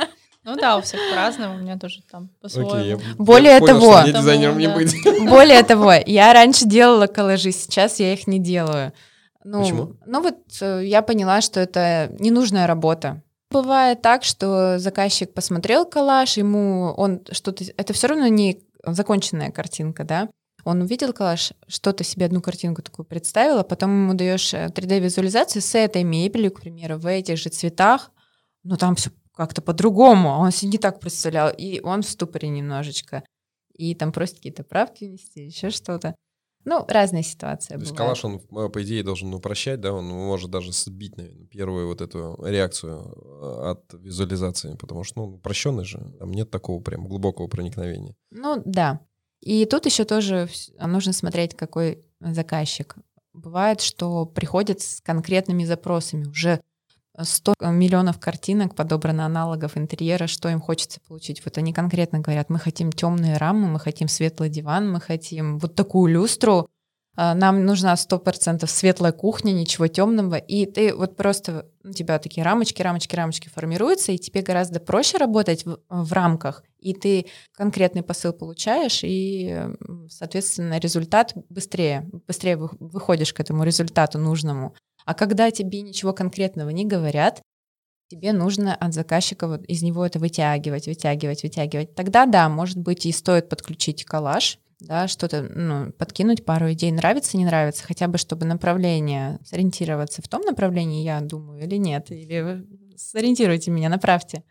[0.45, 3.01] Ну да, у всех по-разному, у меня тоже там по-своему.
[3.17, 4.95] Более того, дизайнером не быть.
[5.27, 8.93] Более того, я раньше делала коллажи, сейчас я их не делаю.
[9.43, 9.93] Ну, Почему?
[10.05, 13.21] Ну вот э, я поняла, что это ненужная работа.
[13.51, 17.63] Бывает так, что заказчик посмотрел коллаж, ему он что-то...
[17.77, 20.29] Это все равно не законченная картинка, да?
[20.63, 25.75] Он увидел коллаж, что-то себе одну картинку такую представил, а потом ему даешь 3D-визуализацию с
[25.75, 28.12] этой мебелью, к примеру, в этих же цветах,
[28.63, 32.50] но там все как-то по-другому, а он себе не так представлял, и он в ступоре
[32.50, 33.24] немножечко.
[33.74, 36.15] И там просит какие-то правки внести, еще что-то.
[36.67, 40.50] Ну, разные ситуации То есть калаш, он, э, по идее, должен упрощать, да, он может
[40.50, 46.00] даже сбить, наверное, первую вот эту реакцию э, от визуализации, потому что, ну, упрощенный же,
[46.17, 48.15] там нет такого прям глубокого проникновения.
[48.32, 49.00] Ну, да.
[49.41, 52.95] И тут еще тоже нужно смотреть, какой заказчик.
[53.32, 56.62] Бывает, что приходят с конкретными запросами, уже
[57.17, 61.43] 100 миллионов картинок подобрано аналогов интерьера, что им хочется получить.
[61.45, 65.75] Вот они конкретно говорят, мы хотим темные рамы, мы хотим светлый диван, мы хотим вот
[65.75, 66.67] такую люстру,
[67.17, 72.19] а, нам нужна сто процентов светлая кухня, ничего темного, и ты вот просто у тебя
[72.19, 77.28] такие рамочки, рамочки, рамочки формируются, и тебе гораздо проще работать в, в рамках, и ты
[77.54, 79.69] конкретный посыл получаешь, и,
[80.10, 84.75] соответственно, результат быстрее, быстрее выходишь к этому результату нужному.
[85.05, 87.41] А когда тебе ничего конкретного не говорят,
[88.09, 91.95] тебе нужно от заказчика вот из него это вытягивать, вытягивать, вытягивать.
[91.95, 97.37] Тогда да, может быть и стоит подключить коллаж, да, что-то ну, подкинуть пару идей, нравится,
[97.37, 102.65] не нравится, хотя бы чтобы направление, сориентироваться в том направлении, я думаю, или нет, или
[102.97, 104.43] сориентируйте меня, направьте.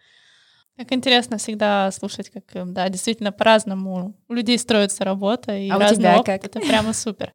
[0.76, 5.96] Как интересно всегда слушать, как да, действительно по-разному у людей строится работа и а разный
[5.96, 6.26] у тебя опыт.
[6.26, 6.44] как?
[6.44, 7.32] Это прямо супер.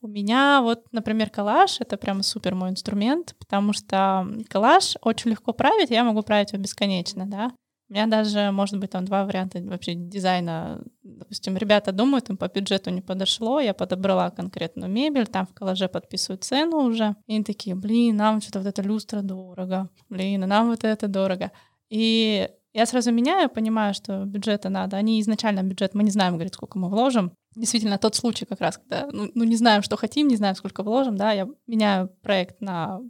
[0.00, 5.52] У меня вот, например, коллаж— это прямо супер мой инструмент, потому что коллаж очень легко
[5.52, 7.52] править, я могу править его бесконечно, да.
[7.90, 10.84] У меня даже, может быть, там два варианта вообще дизайна.
[11.02, 15.88] Допустим, ребята думают, им по бюджету не подошло, я подобрала конкретную мебель, там в коллаже
[15.88, 20.46] подписывают цену уже, и они такие, блин, нам что-то вот эта люстра дорого, блин, а
[20.46, 21.50] нам вот это дорого.
[21.88, 24.96] И я сразу меняю, понимаю, что бюджета надо.
[24.96, 27.32] Они изначально бюджет, мы не знаем, говорит, сколько мы вложим.
[27.56, 30.84] Действительно, тот случай как раз, когда ну, ну не знаем, что хотим, не знаем, сколько
[30.84, 33.00] вложим, да, я меняю проект на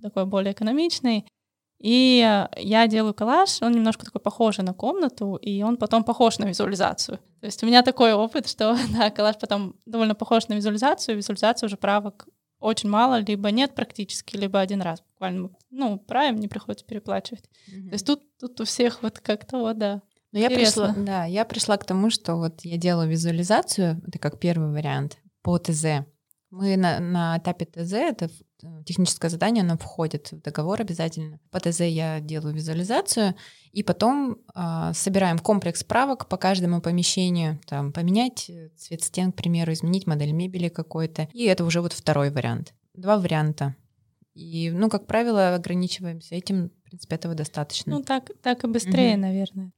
[0.00, 1.26] такой более экономичный,
[1.80, 6.44] и я делаю коллаж, он немножко такой похожий на комнату, и он потом похож на
[6.44, 7.18] визуализацию.
[7.40, 11.66] То есть у меня такой опыт, что да, коллаж потом довольно похож на визуализацию, визуализация
[11.66, 12.28] уже правок
[12.66, 15.50] очень мало, либо нет практически, либо один раз буквально.
[15.70, 17.44] Ну, правим, не приходится переплачивать.
[17.70, 17.88] Mm-hmm.
[17.88, 20.02] То есть тут, тут у всех вот как-то вот, да.
[20.32, 24.40] Но я пришла, да, я пришла к тому, что вот я делаю визуализацию, это как
[24.40, 26.04] первый вариант, по ТЗ.
[26.50, 28.30] Мы на, на этапе ТЗ, это
[28.84, 31.40] техническое задание, оно входит в договор обязательно.
[31.50, 33.34] По ТЗ я делаю визуализацию,
[33.72, 39.36] и потом э, собираем комплекс справок по каждому помещению, там, поменять э, цвет стен, к
[39.36, 41.28] примеру, изменить модель мебели какой-то.
[41.32, 42.74] И это уже вот второй вариант.
[42.94, 43.76] Два варианта.
[44.34, 47.96] И, ну, как правило, ограничиваемся этим, в принципе, этого достаточно.
[47.96, 49.20] Ну, так, так и быстрее, угу.
[49.20, 49.72] наверное.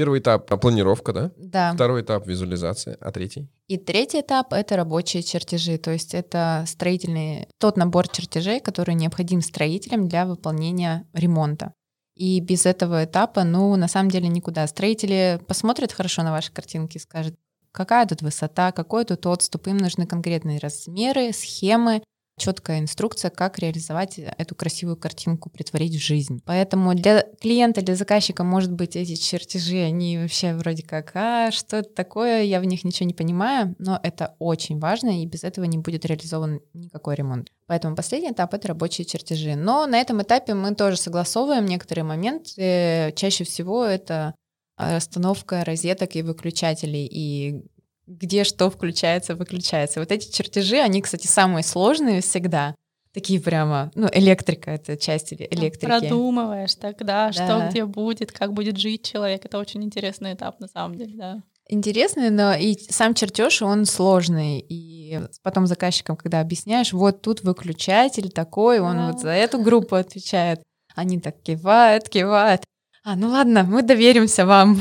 [0.00, 1.30] Первый этап— планировка, да?
[1.36, 1.74] Да.
[1.74, 3.50] Второй этап— визуализация, а третий?
[3.68, 9.42] И третий этап— это рабочие чертежи, то есть это строительный, тот набор чертежей, который необходим
[9.42, 11.74] строителям для выполнения ремонта.
[12.16, 14.66] И без этого этапа, ну, на самом деле никуда.
[14.66, 17.34] Строители посмотрят хорошо на ваши картинки и скажут,
[17.70, 22.02] какая тут высота, какой тут отступ, им нужны конкретные размеры, схемы,
[22.40, 26.40] четкая инструкция, как реализовать эту красивую картинку, притворить в жизнь.
[26.44, 31.76] Поэтому для клиента, для заказчика, может быть, эти чертежи, они вообще вроде как, а что
[31.78, 35.66] это такое, я в них ничего не понимаю, но это очень важно, и без этого
[35.66, 37.52] не будет реализован никакой ремонт.
[37.66, 39.54] Поэтому последний этап— это рабочие чертежи.
[39.54, 43.12] Но на этом этапе мы тоже согласовываем некоторые моменты.
[43.14, 44.34] Чаще всего это
[44.76, 47.62] расстановка розеток и выключателей, и
[48.10, 50.00] где что включается, выключается.
[50.00, 52.74] Вот эти чертежи, они, кстати, самые сложные всегда.
[53.12, 55.86] Такие прямо, ну, электрика— это часть электрики.
[55.86, 57.32] Продумываешь тогда, да.
[57.32, 59.44] что где будет, как будет жить человек.
[59.44, 61.42] Это очень интересный этап, на самом деле, да.
[61.68, 64.64] Интересный, но и сам чертеж, он сложный.
[64.68, 69.10] И потом заказчикам, когда объясняешь, вот тут выключатель такой, он да.
[69.10, 70.62] вот за эту группу отвечает.
[70.94, 72.62] Они так кивают, кивают.
[73.02, 74.80] А, ну ладно, мы доверимся вам.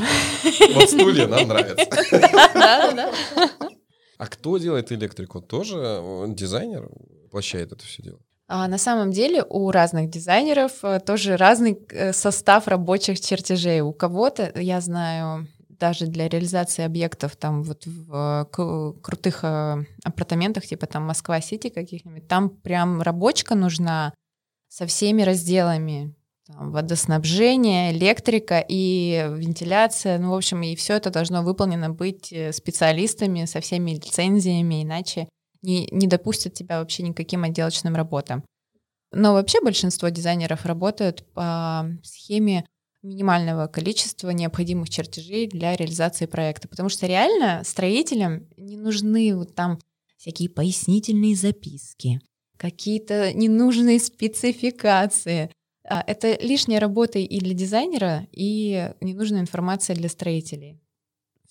[0.74, 1.88] Вот стулья нам нравятся.
[2.54, 3.12] Да, да.
[4.18, 5.42] А кто делает электрику?
[5.42, 6.90] Тоже э, дизайнер
[7.24, 8.20] воплощает это все дело?
[8.48, 13.80] А на самом деле у разных дизайнеров э, тоже разный э, состав рабочих чертежей.
[13.80, 18.50] У кого-то, я знаю, даже для реализации объектов там вот в
[19.02, 19.46] крутых
[20.04, 24.14] апартаментах, типа там Москва-Сити каких-нибудь, там прям рабочка нужна
[24.68, 26.14] со всеми разделами,
[26.50, 30.18] там, водоснабжение, электрика и вентиляция.
[30.18, 35.30] Ну, в общем, и все это должно выполнено быть э, специалистами со всеми лицензиями, иначе
[35.62, 38.44] не, не допустят тебя вообще никаким отделочным работам.
[39.12, 42.66] Но вообще большинство дизайнеров работают по схеме
[43.02, 46.68] минимального количества необходимых чертежей для реализации проекта.
[46.68, 49.80] Потому что реально строителям не нужны вот там
[50.18, 52.22] всякие пояснительные записки,
[52.58, 55.52] какие-то ненужные спецификации.
[55.88, 60.80] А, это лишняя работа и для дизайнера, и ненужная информация для строителей.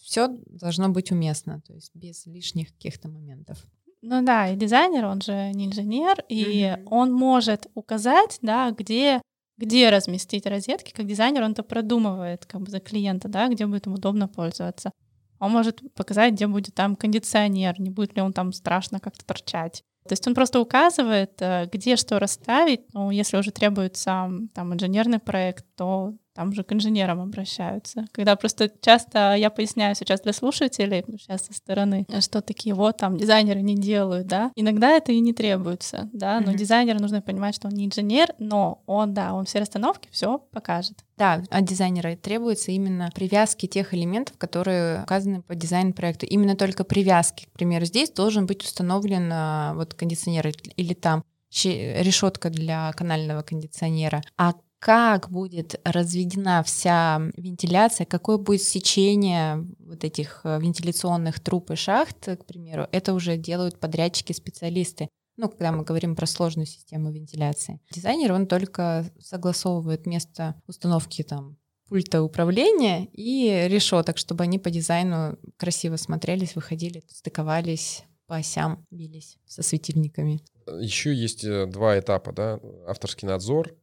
[0.01, 3.64] Все должно быть уместно, то есть без лишних каких-то моментов.
[4.01, 6.85] Ну да, и дизайнер, он же не инженер, и mm-hmm.
[6.87, 9.20] он может указать, да, где
[9.59, 13.87] где разместить розетки, как дизайнер он это продумывает как бы за клиента, да, где будет
[13.87, 14.93] ему удобно пользоваться.
[15.41, 19.83] Он может показать, где будет там кондиционер, не будет ли он там страшно как-то торчать.
[20.09, 22.93] То есть он просто указывает, э, где что расставить.
[22.95, 28.05] Ну, если уже требуется там инженерный проект, то там же к инженерам обращаются.
[28.12, 33.16] Когда просто часто я поясняю сейчас для слушателей, сейчас со стороны, что такие вот там
[33.16, 34.53] дизайнеры не делают, да.
[34.55, 36.57] Иногда это и не требуется, да, но mm-hmm.
[36.57, 41.05] дизайнеру нужно понимать, что он не инженер, но он, да, он все расстановки все покажет.
[41.16, 46.24] Да, от дизайнера требуется именно привязки тех элементов, которые указаны по дизайн-проекту.
[46.26, 47.47] Именно только привязки.
[47.47, 54.22] К примеру, здесь должен быть установлен а, вот кондиционер или там решетка для канального кондиционера.
[54.36, 61.76] А как будет разведена вся вентиляция, какое будет сечение вот этих э, вентиляционных труб и
[61.76, 65.09] шахт, к примеру, это уже делают подрядчики-специалисты.
[65.37, 67.81] Ну, когда мы говорим про сложную систему вентиляции.
[67.93, 71.57] Дизайнер, он только согласовывает место установки там
[71.89, 79.39] пульта управления и решеток, чтобы они по дизайну красиво смотрелись, выходили, стыковались по осям, бились
[79.47, 80.41] со светильниками.
[80.81, 83.74] еще есть э, два этапа, да, авторский надзор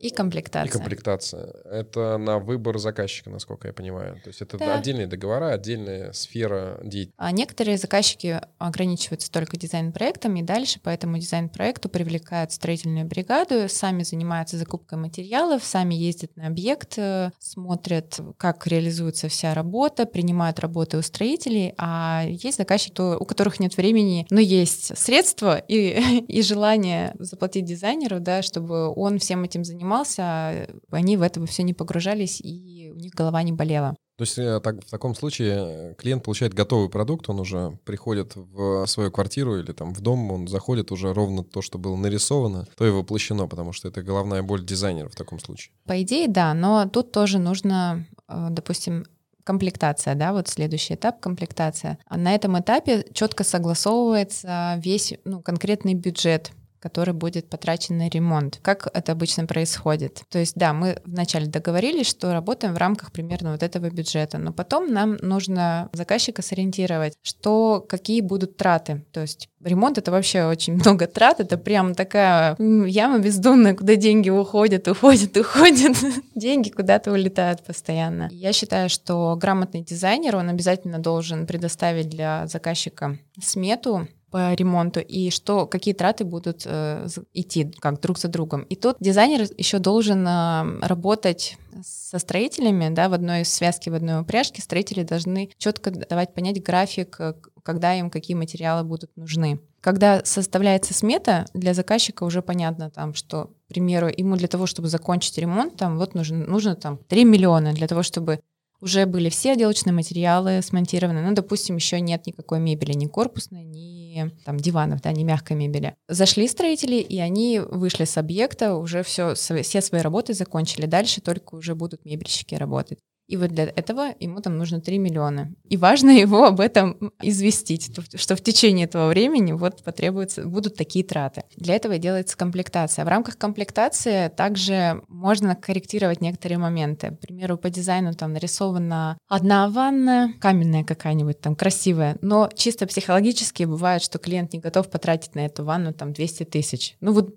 [0.00, 0.68] и комплектация.
[0.68, 1.52] И комплектация.
[1.64, 4.14] Это на выбор заказчика, насколько я понимаю.
[4.24, 4.78] То есть это да.
[4.78, 7.14] отдельные договора, отдельная сфера деятельности.
[7.18, 14.02] А некоторые заказчики ограничиваются только дизайн-проектом и дальше по этому дизайн-проекту привлекают строительную бригаду, сами
[14.02, 20.96] занимаются закупкой материалов, сами ездят на объект, э, смотрят, как реализуется вся работа, принимают работы
[20.96, 27.14] у строителей, а есть заказчики, у которых нет времени, но есть средства и, и желание
[27.18, 32.40] заплатить дизайнеру, да, чтобы он всем этим занимался занимался, они в это все не погружались,
[32.40, 33.96] и у них голова не болела.
[34.16, 38.32] То есть э, так, в таком случае э, клиент получает готовый продукт, он уже приходит
[38.36, 42.66] в свою квартиру или там в дом, он заходит уже ровно то, что было нарисовано,
[42.76, 45.72] то и воплощено, потому что это головная боль дизайнера в таком случае.
[45.86, 49.06] По идее, да, но тут тоже нужно, э, допустим,
[49.42, 51.98] комплектация, да, вот следующий этап комплектация.
[52.04, 58.58] А на этом этапе четко согласовывается весь ну, конкретный бюджет который будет потрачен на ремонт.
[58.62, 60.22] Как это обычно происходит?
[60.30, 64.52] То есть, да, мы вначале договорились, что работаем в рамках примерно вот этого бюджета, но
[64.52, 69.04] потом нам нужно заказчика сориентировать, что какие будут траты.
[69.12, 74.30] То есть ремонт это вообще очень много трат, это прям такая яма бездонная, куда деньги
[74.30, 75.96] уходят, уходят, уходят,
[76.34, 78.28] деньги куда-то улетают постоянно.
[78.32, 85.30] Я считаю, что грамотный дизайнер, он обязательно должен предоставить для заказчика смету по ремонту и
[85.30, 88.62] что какие траты будут э, идти как друг за другом.
[88.62, 94.20] И тут дизайнер еще должен э, работать со строителями, да, в одной связке, в одной
[94.20, 94.62] упряжке.
[94.62, 99.60] Строители должны четко давать понять график, э, когда им какие материалы будут нужны.
[99.80, 104.88] Когда составляется смета, для заказчика уже понятно, там, что, к примеру, ему для того, чтобы
[104.88, 108.40] закончить ремонт, там, вот нужно, нужно там, 3 миллиона для того, чтобы
[108.80, 111.22] уже были все отделочные материалы смонтированы.
[111.22, 115.96] Ну, допустим, еще нет никакой мебели, ни корпусной, ни там, диванов, да, ни мягкой мебели.
[116.08, 120.86] Зашли строители, и они вышли с объекта, уже все, все свои работы закончили.
[120.86, 122.98] Дальше только уже будут мебельщики работать.
[123.30, 125.54] И вот для этого ему там нужно 3 миллиона.
[125.68, 131.04] И важно его об этом известить, что в течение этого времени вот потребуются, будут такие
[131.04, 131.44] траты.
[131.56, 133.04] Для этого и делается комплектация.
[133.04, 137.16] В рамках комплектации также можно корректировать некоторые моменты.
[137.16, 143.62] К примеру, по дизайну там нарисована одна ванна, каменная какая-нибудь там красивая, но чисто психологически
[143.62, 146.96] бывает, что клиент не готов потратить на эту ванну там 200 тысяч.
[147.00, 147.36] Ну вот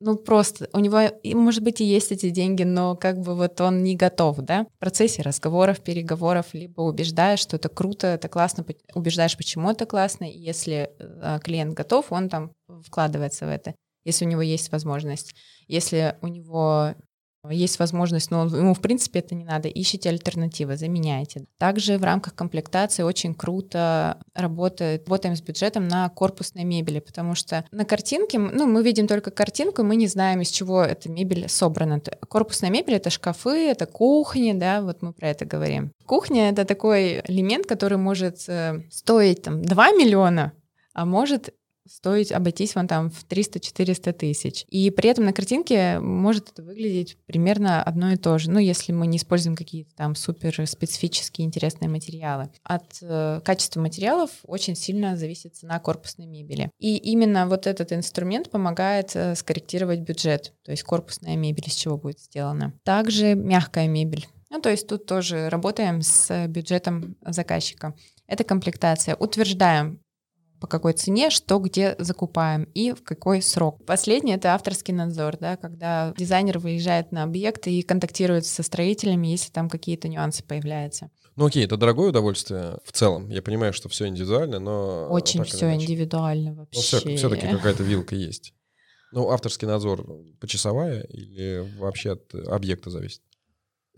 [0.00, 1.00] ну просто у него,
[1.34, 4.78] может быть, и есть эти деньги, но как бы вот он не готов, да, в
[4.78, 10.38] процессе разговоров, переговоров, либо убеждаешь, что это круто, это классно, убеждаешь, почему это классно, и
[10.38, 12.52] если э, клиент готов, он там
[12.84, 13.74] вкладывается в это,
[14.04, 15.34] если у него есть возможность.
[15.68, 16.94] Если у него
[17.48, 19.68] есть возможность, но ему, в принципе, это не надо.
[19.68, 21.44] Ищите альтернативы, заменяйте.
[21.58, 27.64] Также в рамках комплектации очень круто работает, работаем с бюджетом на корпусной мебели, потому что
[27.70, 32.00] на картинке, ну, мы видим только картинку, мы не знаем, из чего эта мебель собрана.
[32.28, 35.92] Корпусная мебель— это шкафы, это кухни, да, вот мы про это говорим.
[36.06, 40.52] Кухня— это такой элемент, который может э, стоить там 2 миллиона,
[40.92, 41.54] а может
[41.90, 44.64] стоить, обойтись вон там в 300-400 тысяч.
[44.68, 48.92] И при этом на картинке может это выглядеть примерно одно и то же, ну, если
[48.92, 52.50] мы не используем какие-то там супер специфические интересные материалы.
[52.62, 56.70] От э, качества материалов очень сильно зависит цена корпусной мебели.
[56.78, 61.96] И именно вот этот инструмент помогает э, скорректировать бюджет, то есть корпусная мебель из чего
[61.96, 62.72] будет сделана.
[62.84, 64.26] Также мягкая мебель.
[64.50, 67.94] Ну, то есть тут тоже работаем с бюджетом заказчика.
[68.26, 69.14] Это комплектация.
[69.14, 70.00] Утверждаем
[70.60, 73.84] по какой цене, что где закупаем и в какой срок.
[73.86, 79.50] Последнее— это авторский надзор, да, когда дизайнер выезжает на объект и контактирует со строителями, если
[79.50, 81.10] там какие-то нюансы появляются.
[81.36, 83.30] Ну окей, это дорогое удовольствие в целом.
[83.30, 85.08] Я понимаю, что все индивидуально, но...
[85.08, 86.98] Очень все индивидуально вообще.
[87.04, 88.52] Но все-таки какая-то вилка есть.
[89.12, 90.06] Ну, авторский надзор
[90.40, 93.22] почасовая или вообще от объекта зависит?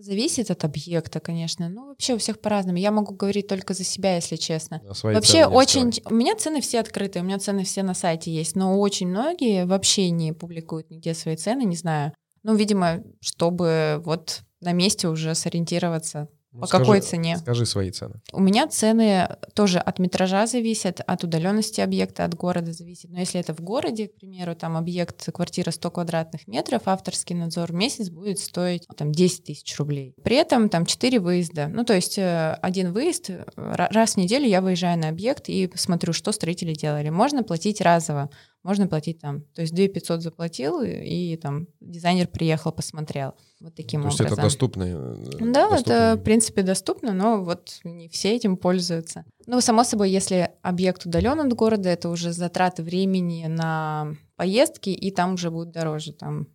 [0.03, 1.69] Зависит от объекта, конечно.
[1.69, 2.77] Ну, вообще у всех по-разному.
[2.77, 4.81] Я могу говорить только за себя, если честно.
[5.15, 5.93] вообще очень...
[6.07, 9.65] У меня цены все открытые, у меня цены все на сайте есть, но очень многие
[9.65, 12.13] вообще не публикуют нигде свои цены, не знаю.
[12.43, 17.39] Ну, видимо, чтобы вот на месте уже сориентироваться, ну, По скажи, какой цене?
[17.39, 18.21] Скажи свои цены.
[18.31, 23.11] У меня цены тоже от метража зависят, от удаленности объекта, от города зависит.
[23.11, 27.73] Но если это в городе, к примеру, там объект, квартира 100 квадратных метров, авторский надзор
[27.73, 30.15] в месяц будет стоить там 10 тысяч рублей.
[30.23, 31.69] При этом там 4 выезда.
[31.69, 36.13] Ну, то есть э, один выезд, раз в неделю я выезжаю на объект и смотрю,
[36.13, 37.09] что строители делали.
[37.09, 38.29] Можно платить разово.
[38.63, 39.43] Можно платить там.
[39.55, 43.35] То есть 2 500 заплатил, и, там дизайнер приехал, посмотрел.
[43.61, 44.35] Вот таким То есть образом.
[44.39, 44.83] это доступно?
[44.85, 45.93] э, Да, доступно?
[45.93, 49.25] это, в принципе, доступно, но вот не все этим пользуются.
[49.47, 55.11] Ну, само собой, если объект удален от города, это уже затраты времени на поездки, и
[55.11, 56.13] там уже будет дороже.
[56.13, 56.47] Там.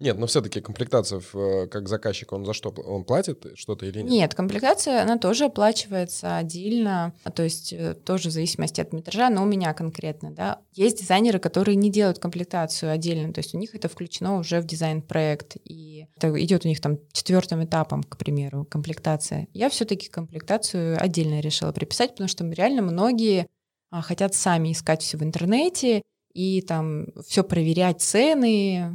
[0.00, 2.70] Нет, но все-таки комплектация э, как заказчик, он за что?
[2.70, 4.10] Он платит что-то или нет?
[4.10, 9.28] Нет, комплектация, она тоже оплачивается отдельно, а, то есть э, тоже в зависимости от метража,
[9.28, 10.60] но у меня конкретно, да.
[10.72, 14.66] Есть дизайнеры, которые не делают комплектацию отдельно, то есть у них это включено уже в
[14.66, 19.48] дизайн-проект, и это идет у них там четвертым этапом, к примеру, комплектация.
[19.52, 23.48] Я все-таки комплектацию отдельно решила приписать, потому что реально многие
[23.90, 26.02] а, хотят сами искать все в интернете,
[26.32, 28.92] и там все проверять, цены.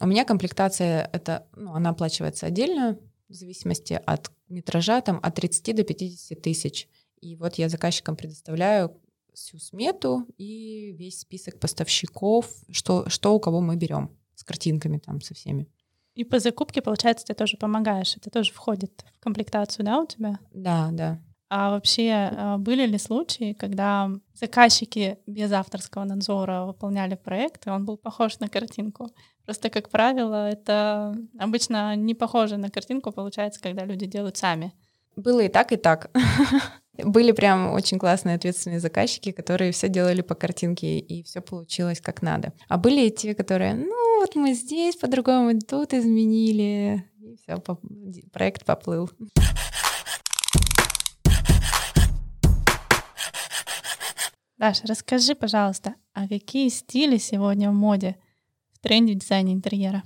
[0.00, 5.76] У меня комплектация, это, ну, она оплачивается отдельно, в зависимости от метража, там от 30
[5.76, 6.88] до 50 тысяч.
[7.20, 9.00] И вот я заказчикам предоставляю
[9.32, 15.20] всю смету и весь список поставщиков, что, что у кого мы берем с картинками там
[15.20, 15.68] со всеми.
[16.14, 18.16] И по закупке, получается, ты тоже помогаешь.
[18.16, 20.38] Это тоже входит в комплектацию, да, у тебя?
[20.52, 21.20] Да, да.
[21.56, 27.84] А вообще а, были ли случаи, когда заказчики без авторского надзора выполняли проект, и он
[27.84, 29.12] был похож на картинку?
[29.44, 34.72] Просто, как правило, это обычно не похоже на картинку получается, когда люди делают сами.
[35.14, 36.10] Было и так, и так.
[36.98, 42.20] Были прям очень классные ответственные заказчики, которые все делали по картинке, и все получилось как
[42.20, 42.52] надо.
[42.68, 47.62] А были и те, которые, ну вот мы здесь по-другому, тут изменили, и все,
[48.32, 49.08] проект поплыл.
[54.56, 58.16] Даша, расскажи, пожалуйста, а какие стили сегодня в моде
[58.72, 60.04] в тренде в дизайне интерьера?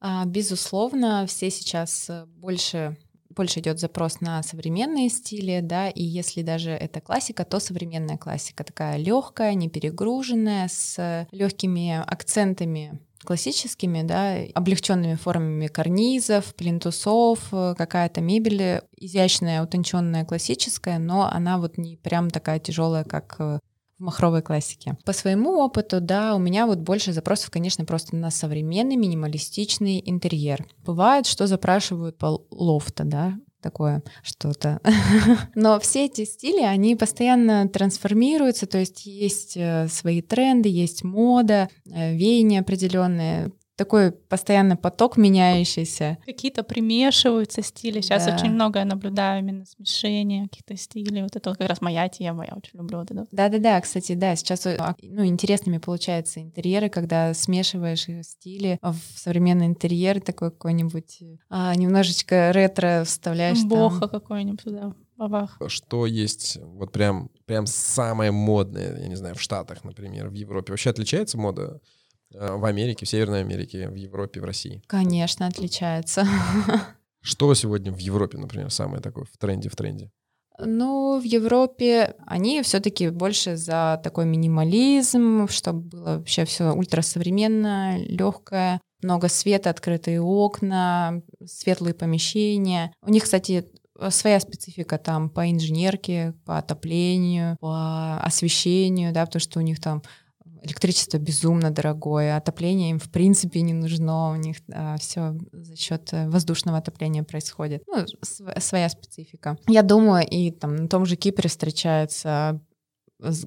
[0.00, 2.96] А, безусловно, все сейчас э, больше
[3.30, 8.64] больше идет запрос на современные стили, да, и если даже это классика, то современная классика
[8.64, 18.20] такая легкая, не перегруженная, с легкими акцентами классическими, да, облегченными формами карнизов, плинтусов, э, какая-то
[18.20, 23.60] мебель изящная, утонченная, классическая, но она вот не прям такая тяжелая, как в
[23.98, 24.96] махровой классике.
[25.04, 30.66] По своему опыту, да, у меня вот больше запросов, конечно, просто на современный минималистичный интерьер.
[30.84, 34.80] Бывает, что запрашивают по лофта, да, такое что-то.
[35.54, 39.56] Но все эти стили, они постоянно трансформируются, то есть есть
[39.88, 46.18] свои тренды, есть мода, веяния определенные такой постоянно поток меняющийся.
[46.26, 48.02] Какие-то примешиваются стили.
[48.02, 48.34] Сейчас да.
[48.34, 51.22] очень много я наблюдаю именно смешения каких-то стилей.
[51.22, 53.26] Вот это вот как раз моя тема, я очень люблю вот это.
[53.32, 54.66] Да-да-да, кстати, да, сейчас
[55.00, 63.04] ну, интересными получаются интерьеры, когда смешиваешь стили в современный интерьер, такой какой-нибудь а, немножечко ретро
[63.06, 63.64] вставляешь.
[63.64, 64.92] Боха какой-нибудь туда.
[65.16, 65.58] Бабах.
[65.68, 70.72] Что есть вот прям, прям самое модное, я не знаю, в Штатах, например, в Европе?
[70.72, 71.80] Вообще отличается мода
[72.32, 74.82] в Америке, в Северной Америке, в Европе, в России?
[74.86, 76.26] Конечно, отличается.
[77.20, 80.10] Что сегодня в Европе, например, самое такое в тренде, в тренде?
[80.58, 88.80] Ну, в Европе они все-таки больше за такой минимализм, чтобы было вообще все ультрасовременно, легкое,
[89.02, 92.92] много света, открытые окна, светлые помещения.
[93.02, 93.66] У них, кстати,
[94.10, 100.02] своя специфика там по инженерке, по отоплению, по освещению, да, потому что у них там
[100.62, 106.10] электричество безумно дорогое, отопление им в принципе не нужно, у них а, все за счет
[106.12, 107.82] воздушного отопления происходит.
[107.86, 109.56] Ну, св- своя специфика.
[109.68, 112.60] Я думаю, и там на том же Кипре встречаются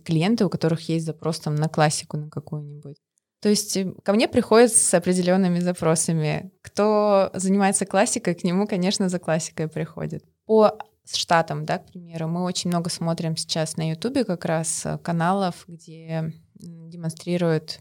[0.03, 2.97] клиенты, у которых есть запрос там на классику на какую-нибудь.
[3.41, 6.51] То есть э, ко мне приходят с определенными запросами.
[6.61, 10.23] Кто занимается классикой, к нему, конечно, за классикой приходит.
[10.45, 10.77] По
[11.11, 15.65] штатам, да, к примеру, мы очень много смотрим сейчас на Ютубе как раз э, каналов,
[15.67, 16.33] где
[16.63, 17.79] демонстрируют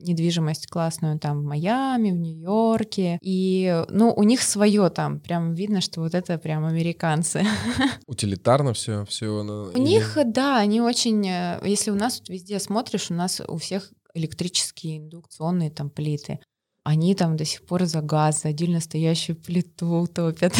[0.00, 3.18] недвижимость классную там в Майами, в Нью-Йорке.
[3.22, 5.20] И, ну, у них свое там.
[5.20, 7.44] Прям видно, что вот это прям американцы.
[8.06, 9.26] Утилитарно все, все.
[9.26, 9.80] У или...
[9.80, 11.26] них, да, они очень...
[11.26, 16.40] э, Если у нас везде смотришь, у нас у всех электрические индукционные там плиты
[16.84, 20.54] они там до сих пор за газ, за отдельно стоящую плиту топят.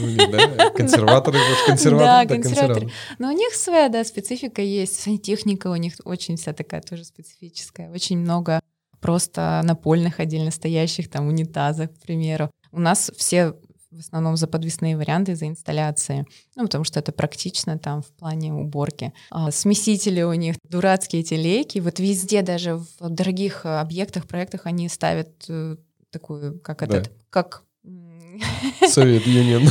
[0.00, 2.28] Ну, да, консерваторы, консерваторы.
[2.28, 2.90] Да, консерваторы.
[3.18, 5.00] Но у них своя, да, специфика есть.
[5.00, 7.90] Сантехника у них очень вся такая тоже специфическая.
[7.92, 8.60] Очень много
[9.00, 12.50] просто напольных отдельно стоящих там унитазов, к примеру.
[12.72, 13.54] У нас все
[13.92, 16.26] в основном за подвесные варианты, за инсталляции.
[16.56, 19.12] Ну, потому что это практично там в плане уборки.
[19.30, 21.78] А, смесители у них, дурацкие эти лейки.
[21.78, 25.76] Вот везде, даже в дорогих объектах, проектах они ставят э,
[26.10, 26.98] такую, как Да.
[26.98, 27.64] этот, как
[28.88, 29.64] Совет Юнион.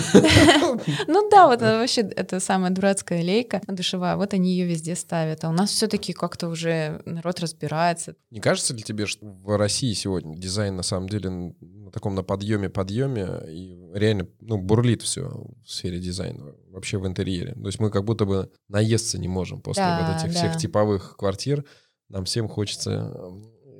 [1.08, 5.44] Ну да, вот вообще это самая дурацкая лейка душевая, вот они ее везде ставят.
[5.44, 8.16] А у нас все-таки как-то уже народ разбирается.
[8.30, 11.54] Не кажется ли тебе, что в России сегодня дизайн на самом деле
[11.92, 17.54] на таком на подъеме-подъеме и реально ну, бурлит все в сфере дизайна, вообще в интерьере?
[17.54, 20.40] То есть мы как будто бы наесться не можем после Да, вот этих да.
[20.40, 21.66] всех типовых квартир.
[22.08, 23.14] Нам всем хочется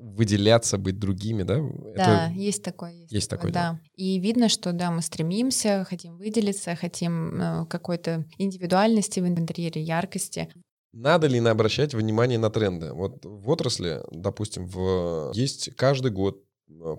[0.02, 1.62] выделяться, быть другими, да?
[1.96, 2.92] Да, Это есть такое.
[2.92, 3.80] Есть, есть такое, да.
[3.96, 10.50] И видно, что да, мы стремимся, хотим выделиться, хотим э, какой-то индивидуальности в интерьере, яркости.
[10.92, 12.92] Надо ли на- обращать внимание на тренды?
[12.92, 15.32] Вот в отрасли, допустим, в...
[15.34, 16.51] есть каждый год э,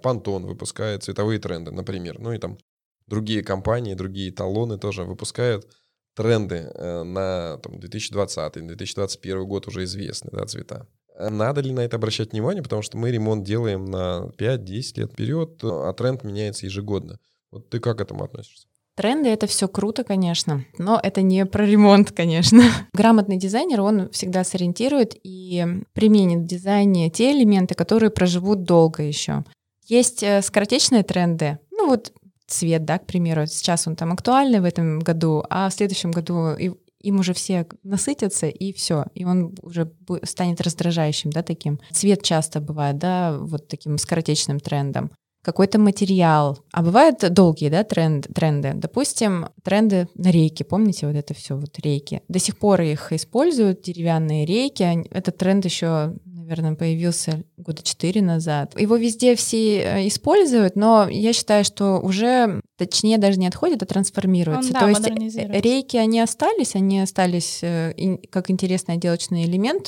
[0.02, 2.18] Pantone выпускает цветовые тренды, например.
[2.18, 2.58] Ну и там
[3.06, 5.66] другие компании, другие талоны тоже выпускают
[6.14, 10.86] тренды э, на там, 2020-2021 год уже известны, да, цвета.
[11.16, 15.12] А Надо ли на это обращать внимание, потому что мы ремонт делаем на 5-10 лет
[15.12, 17.18] вперед, а тренд меняется ежегодно.
[17.50, 18.66] Вот ты как к этому относишься?
[18.94, 22.62] Тренды— это все круто, конечно, но это не про ремонт, конечно.
[22.92, 25.64] Грамотный дизайнер, он всегда сориентирует и
[25.94, 29.44] применит в дизайне те элементы, которые проживут долго еще.
[29.92, 32.14] Есть э, скоротечные тренды, ну вот
[32.46, 36.56] цвет, да, к примеру, сейчас он там актуальный в этом году, а в следующем году
[36.56, 41.78] им уже все насытятся, и все, и он уже станет раздражающим, да, таким.
[41.90, 45.10] Цвет часто бывает, да, вот таким скоротечным трендом
[45.42, 46.58] какой-то материал.
[46.72, 48.72] А бывают долгие, да, тренд, тренды.
[48.74, 50.62] Допустим, тренды на рейки.
[50.62, 52.22] Помните вот это все вот рейки?
[52.28, 55.04] До сих пор их используют, деревянные рейки.
[55.10, 56.14] Этот тренд еще,
[56.60, 58.78] наверное, появился года четыре назад.
[58.78, 63.86] Его везде все э, используют, но я считаю, что уже, точнее, даже не отходит, а
[63.86, 64.68] трансформируется.
[64.68, 69.84] Он, да, То есть э, рейки, они остались, они остались э, как интересный отделочный элемент,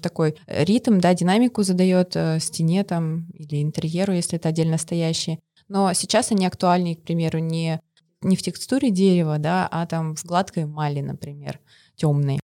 [0.00, 5.38] такой ритм, да, динамику задает стене там или интерьеру, если это отдельно стоящие.
[5.68, 7.80] Но сейчас они актуальнее, к примеру, не,
[8.22, 11.60] не в текстуре дерева, да, а там в гладкой эмали, например,
[11.96, 12.40] темной.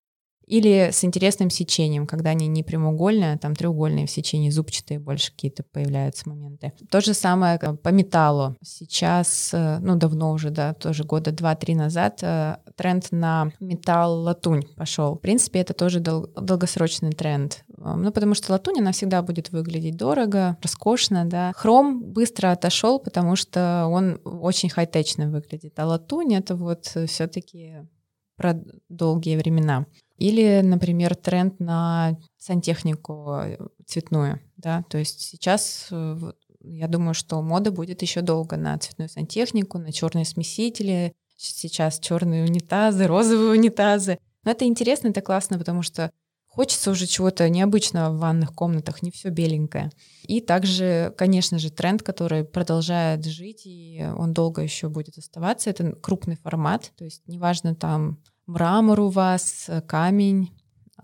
[0.49, 5.31] Или с интересным сечением, когда они не прямоугольные, а там треугольные в сечении, зубчатые больше
[5.31, 6.73] какие-то появляются моменты.
[6.89, 8.55] То же самое э, по металлу.
[8.63, 15.15] Сейчас, э, ну давно уже, да, тоже года два-три назад э, тренд на металл-латунь пошел.
[15.15, 17.63] В принципе, это тоже дол- долгосрочный тренд.
[17.77, 21.53] Э, Ну, потому что латунь, она всегда будет выглядеть дорого, роскошно, да.
[21.55, 25.77] Хром быстро отошел, потому что он очень хай-течно выглядит.
[25.79, 27.87] А латунь— это вот все-таки
[28.35, 29.85] про долгие времена.
[30.19, 33.43] Или, например, тренд на сантехнику
[33.85, 36.17] цветную, да, то есть сейчас э,
[36.61, 42.43] я думаю, что мода будет еще долго на цветную сантехнику, на черные смесители, сейчас черные
[42.43, 44.19] унитазы, розовые унитазы.
[44.43, 46.11] Но это интересно, это классно, потому что
[46.47, 49.91] хочется уже чего-то необычного в ванных комнатах, не все беленькое.
[50.23, 55.93] И также, конечно же, тренд, который продолжает жить, и он долго еще будет оставаться, это
[55.93, 60.51] крупный формат, то есть неважно там мрамор у вас, камень,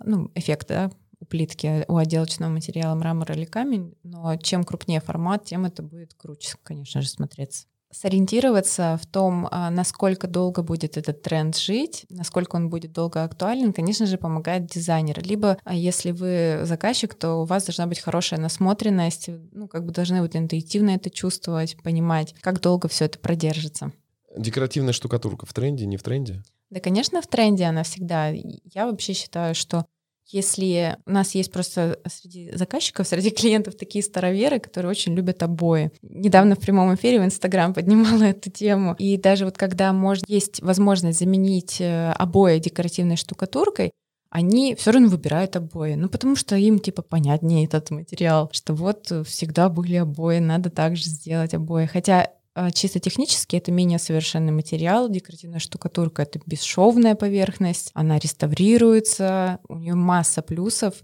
[0.04, 5.46] ну, эффект, да, у плитки, у отделочного материала мрамор или камень, но чем крупнее формат,
[5.46, 7.66] тем это будет круче, конечно же, смотреться.
[7.92, 13.72] Сориентироваться в том, а, насколько долго будет этот тренд жить, насколько он будет долго актуален,
[13.72, 15.24] конечно же, помогает дизайнер.
[15.24, 19.94] Либо, а, если вы заказчик, то у вас должна быть хорошая насмотренность, ну, как бы
[19.94, 23.94] должны вот интуитивно это чувствовать, понимать, как долго все это продержится.
[24.36, 26.44] Декоративная штукатурка в тренде, не в тренде?
[26.70, 28.30] Да, конечно, в тренде она всегда.
[28.30, 29.86] Я вообще считаю, что
[30.28, 35.92] если у нас есть просто среди заказчиков, среди клиентов такие староверы, которые очень любят обои.
[36.02, 38.96] Недавно в прямом эфире в Инстаграм поднимала эту тему.
[38.98, 43.92] И даже вот когда может, есть возможность заменить э, обои декоративной штукатуркой,
[44.32, 45.94] они все равно выбирают обои.
[45.94, 51.06] Ну, потому что им, типа, понятнее этот материал, что вот всегда были обои, надо также
[51.06, 51.86] сделать обои.
[51.86, 52.32] Хотя
[52.74, 55.10] чисто технически это менее совершенный материал.
[55.10, 60.96] Декоративная штукатурка— это бесшовная поверхность, она реставрируется, у нее масса плюсов.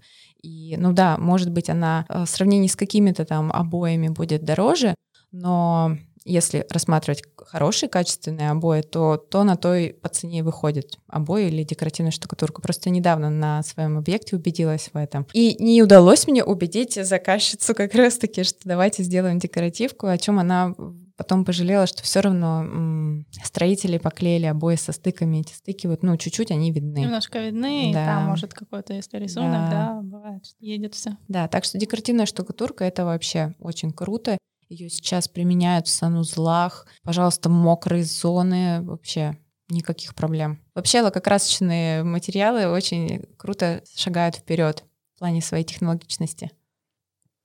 [0.42, 4.96] И, ну да, может быть, она э, в сравнении с какими-то там обоями будет дороже,
[5.32, 11.64] но если рассматривать хорошие качественные обои, то то на той по цене выходит обои или
[11.64, 12.62] декоративная штукатурка.
[12.62, 15.26] Просто недавно на своем объекте убедилась в этом.
[15.34, 20.76] И не удалось мне убедить заказчицу как раз-таки, что давайте сделаем декоративку, о чем она
[21.22, 25.38] потом пожалела, что все равно м, строители поклеили обои со стыками.
[25.42, 27.00] Эти стыки вот, ну, чуть-чуть они видны.
[27.00, 28.06] Немножко видны, и Да.
[28.06, 29.70] там может какой-то, если рисунок, Да.
[29.70, 31.18] да, бывает, что едет все.
[31.28, 34.38] Да, так что декоративная штукатурка это вообще очень круто.
[34.68, 36.88] Ее сейчас применяют в санузлах.
[37.04, 39.38] Пожалуйста, мокрые зоны вообще
[39.70, 40.60] никаких проблем.
[40.74, 44.84] Вообще лакокрасочные материалы очень круто шагают вперед
[45.16, 46.52] в плане своей технологичности.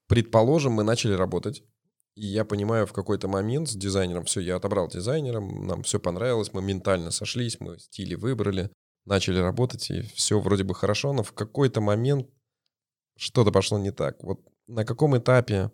[0.09, 1.62] Предположим, мы начали работать,
[2.17, 6.53] И я понимаю, в какой-то момент с дизайнером, все, я отобрал дизайнером, нам все понравилось,
[6.55, 8.71] мы ментально сошлись, мы стили выбрали,
[9.05, 12.29] начали работать, и все вроде бы хорошо, но в какой-то момент
[13.19, 14.23] что-то пошло не так.
[14.25, 15.71] Вот на каком этапе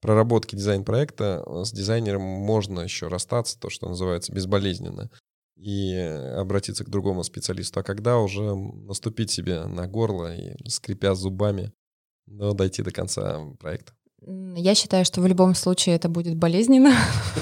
[0.00, 5.10] проработки дизайн-проекта с дизайнером можно еще расстаться, то, что называется, безболезненно,
[5.56, 11.72] и обратиться к другому специалисту, а когда уже наступить себе на горло и, скрипя зубами,
[12.26, 13.92] но дойти до конца проекта?
[14.26, 16.94] Я считаю, что в любом случае это будет болезненно.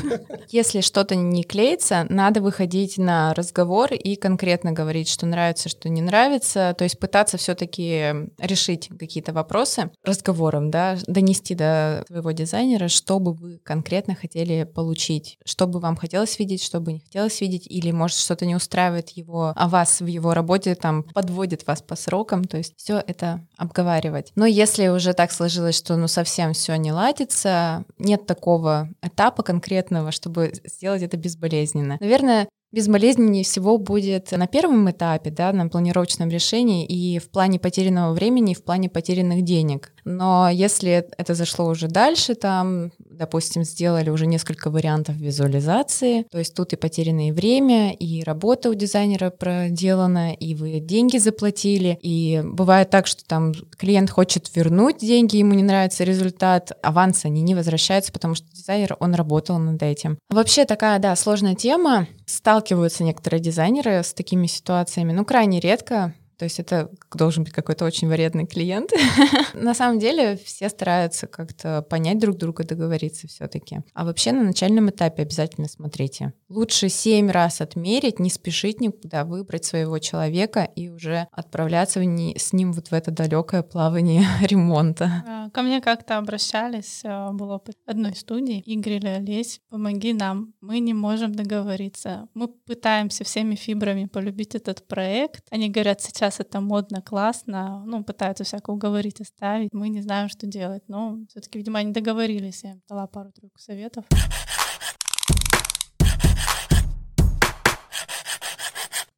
[0.48, 6.02] Если что-то не клеится, надо выходить на разговор и конкретно говорить, что нравится, что не
[6.02, 6.74] нравится.
[6.76, 13.32] То есть пытаться все-таки решить какие-то вопросы разговором, да, донести до своего дизайнера, что бы
[13.32, 17.90] вы конкретно хотели получить, что бы вам хотелось видеть, что бы не хотелось видеть, или
[17.92, 22.44] может что-то не устраивает его, а вас в его работе там подводит вас по срокам.
[22.44, 24.32] То есть все это обговаривать.
[24.34, 29.42] Но если уже так сложилось, что ну совсем все все не ладится, нет такого этапа
[29.42, 31.98] конкретного, чтобы сделать это безболезненно.
[32.00, 38.14] Наверное, безболезненнее всего будет на первом этапе, да, на планировочном решении и в плане потерянного
[38.14, 39.92] времени, и в плане потерянных денег.
[40.04, 46.54] Но если это зашло уже дальше, там, допустим, сделали уже несколько вариантов визуализации, то есть
[46.54, 52.90] тут и потерянное время, и работа у дизайнера проделана, и вы деньги заплатили, и бывает
[52.90, 58.12] так, что там клиент хочет вернуть деньги, ему не нравится результат, аванс они не возвращаются,
[58.12, 60.18] потому что дизайнер, он работал над этим.
[60.30, 62.06] Вообще такая, да, сложная тема.
[62.26, 67.84] Сталкиваются некоторые дизайнеры с такими ситуациями, ну, крайне редко, то есть это должен быть какой-то
[67.84, 68.90] очень вредный клиент.
[69.54, 73.82] на самом деле все стараются как-то понять друг друга, договориться все-таки.
[73.94, 76.32] А вообще на начальном этапе обязательно смотрите.
[76.48, 82.52] Лучше семь раз отмерить, не спешить никуда, выбрать своего человека и уже отправляться не, с
[82.52, 85.22] ним вот в это далекое плавание ремонта.
[85.24, 90.54] А, ко мне как-то обращались, а, был опыт одной студии, и говорили, Олесь, помоги нам,
[90.60, 92.26] мы не можем договориться.
[92.34, 95.44] Мы пытаемся всеми фибрами полюбить этот проект.
[95.52, 99.72] Они говорят, сейчас сейчас это модно, классно, ну, пытаются всяко уговорить, оставить.
[99.72, 102.64] Мы не знаем, что делать, но все-таки, видимо, они договорились.
[102.64, 104.04] Я дала пару-тройку советов.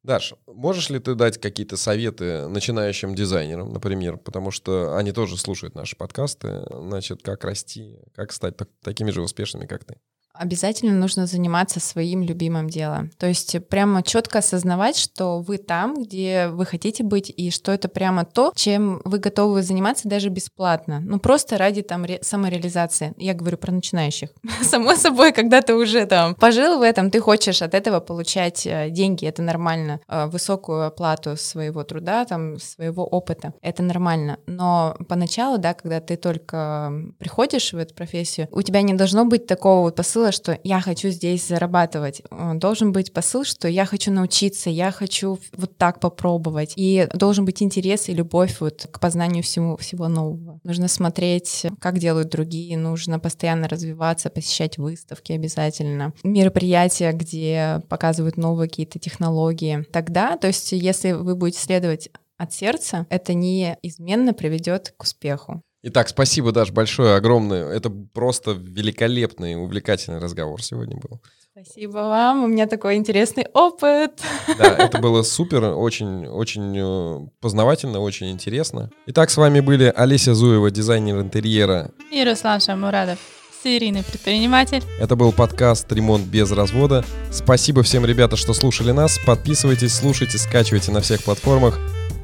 [0.03, 5.73] Даш, можешь ли ты дать какие-то советы начинающим дизайнерам, например, потому что они тоже слушают
[5.73, 9.95] наши подкасты, значит, как расти, как стать так, такими же успешными, как ты?
[10.37, 13.11] Обязательно нужно заниматься своим любимым делом.
[13.17, 17.87] То есть прямо четко осознавать, что вы там, где вы хотите быть, и что это
[17.87, 20.99] прямо то, чем вы готовы заниматься даже бесплатно.
[21.03, 23.13] Ну, просто ради там ре- самореализации.
[23.17, 24.29] Я говорю про начинающих.
[24.61, 28.89] Само собой, когда ты уже там пожил в этом, ты хочешь от этого получать э,
[28.89, 29.99] деньги, это нормально.
[30.07, 33.53] Э, высокую оплату своего труда, там, своего опыта.
[33.61, 34.37] Это нормально.
[34.47, 39.47] Но поначалу, да, когда ты только приходишь в эту профессию, у тебя не должно быть
[39.47, 42.21] такого вот посыла посыла, что я хочу здесь зарабатывать.
[42.31, 46.73] Э, должен быть посыл, что я хочу научиться, я хочу вот так попробовать.
[46.75, 50.59] И должен быть интерес и любовь вот к познанию всему, всего нового.
[50.63, 58.69] Нужно смотреть, как делают другие, нужно постоянно развиваться, посещать выставки обязательно, мероприятия, где показывают новые
[58.69, 59.85] какие-то технологии.
[59.91, 65.61] Тогда, то есть если вы будете следовать от сердца, это неизменно приведет к успеху.
[65.87, 67.69] Итак, спасибо, Даш, большое, огромное.
[67.69, 71.21] Это просто великолепный, увлекательный разговор сегодня был.
[71.51, 74.19] Спасибо вам, у меня такой интересный опыт.
[74.57, 78.89] Да, это было супер, очень, очень э, познавательно, очень интересно.
[79.05, 81.91] Итак, с вами были Олеся Зуева, дизайнер интерьера.
[82.11, 83.19] И Руслан Шамурадов,
[83.63, 84.81] серийный предприниматель.
[84.99, 87.05] Это был подкаст «Ремонт без развода».
[87.31, 89.19] Спасибо всем, ребята, что слушали нас.
[89.23, 91.77] Подписывайтесь, слушайте, скачивайте на всех платформах.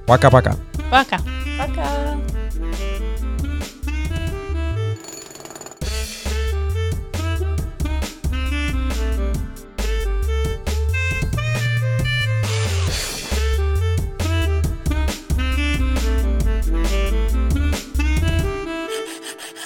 [0.07, 0.55] Пока-пока.
[0.89, 1.17] Пока.
[1.17, 1.67] -пока.
[1.67, 2.00] Пока.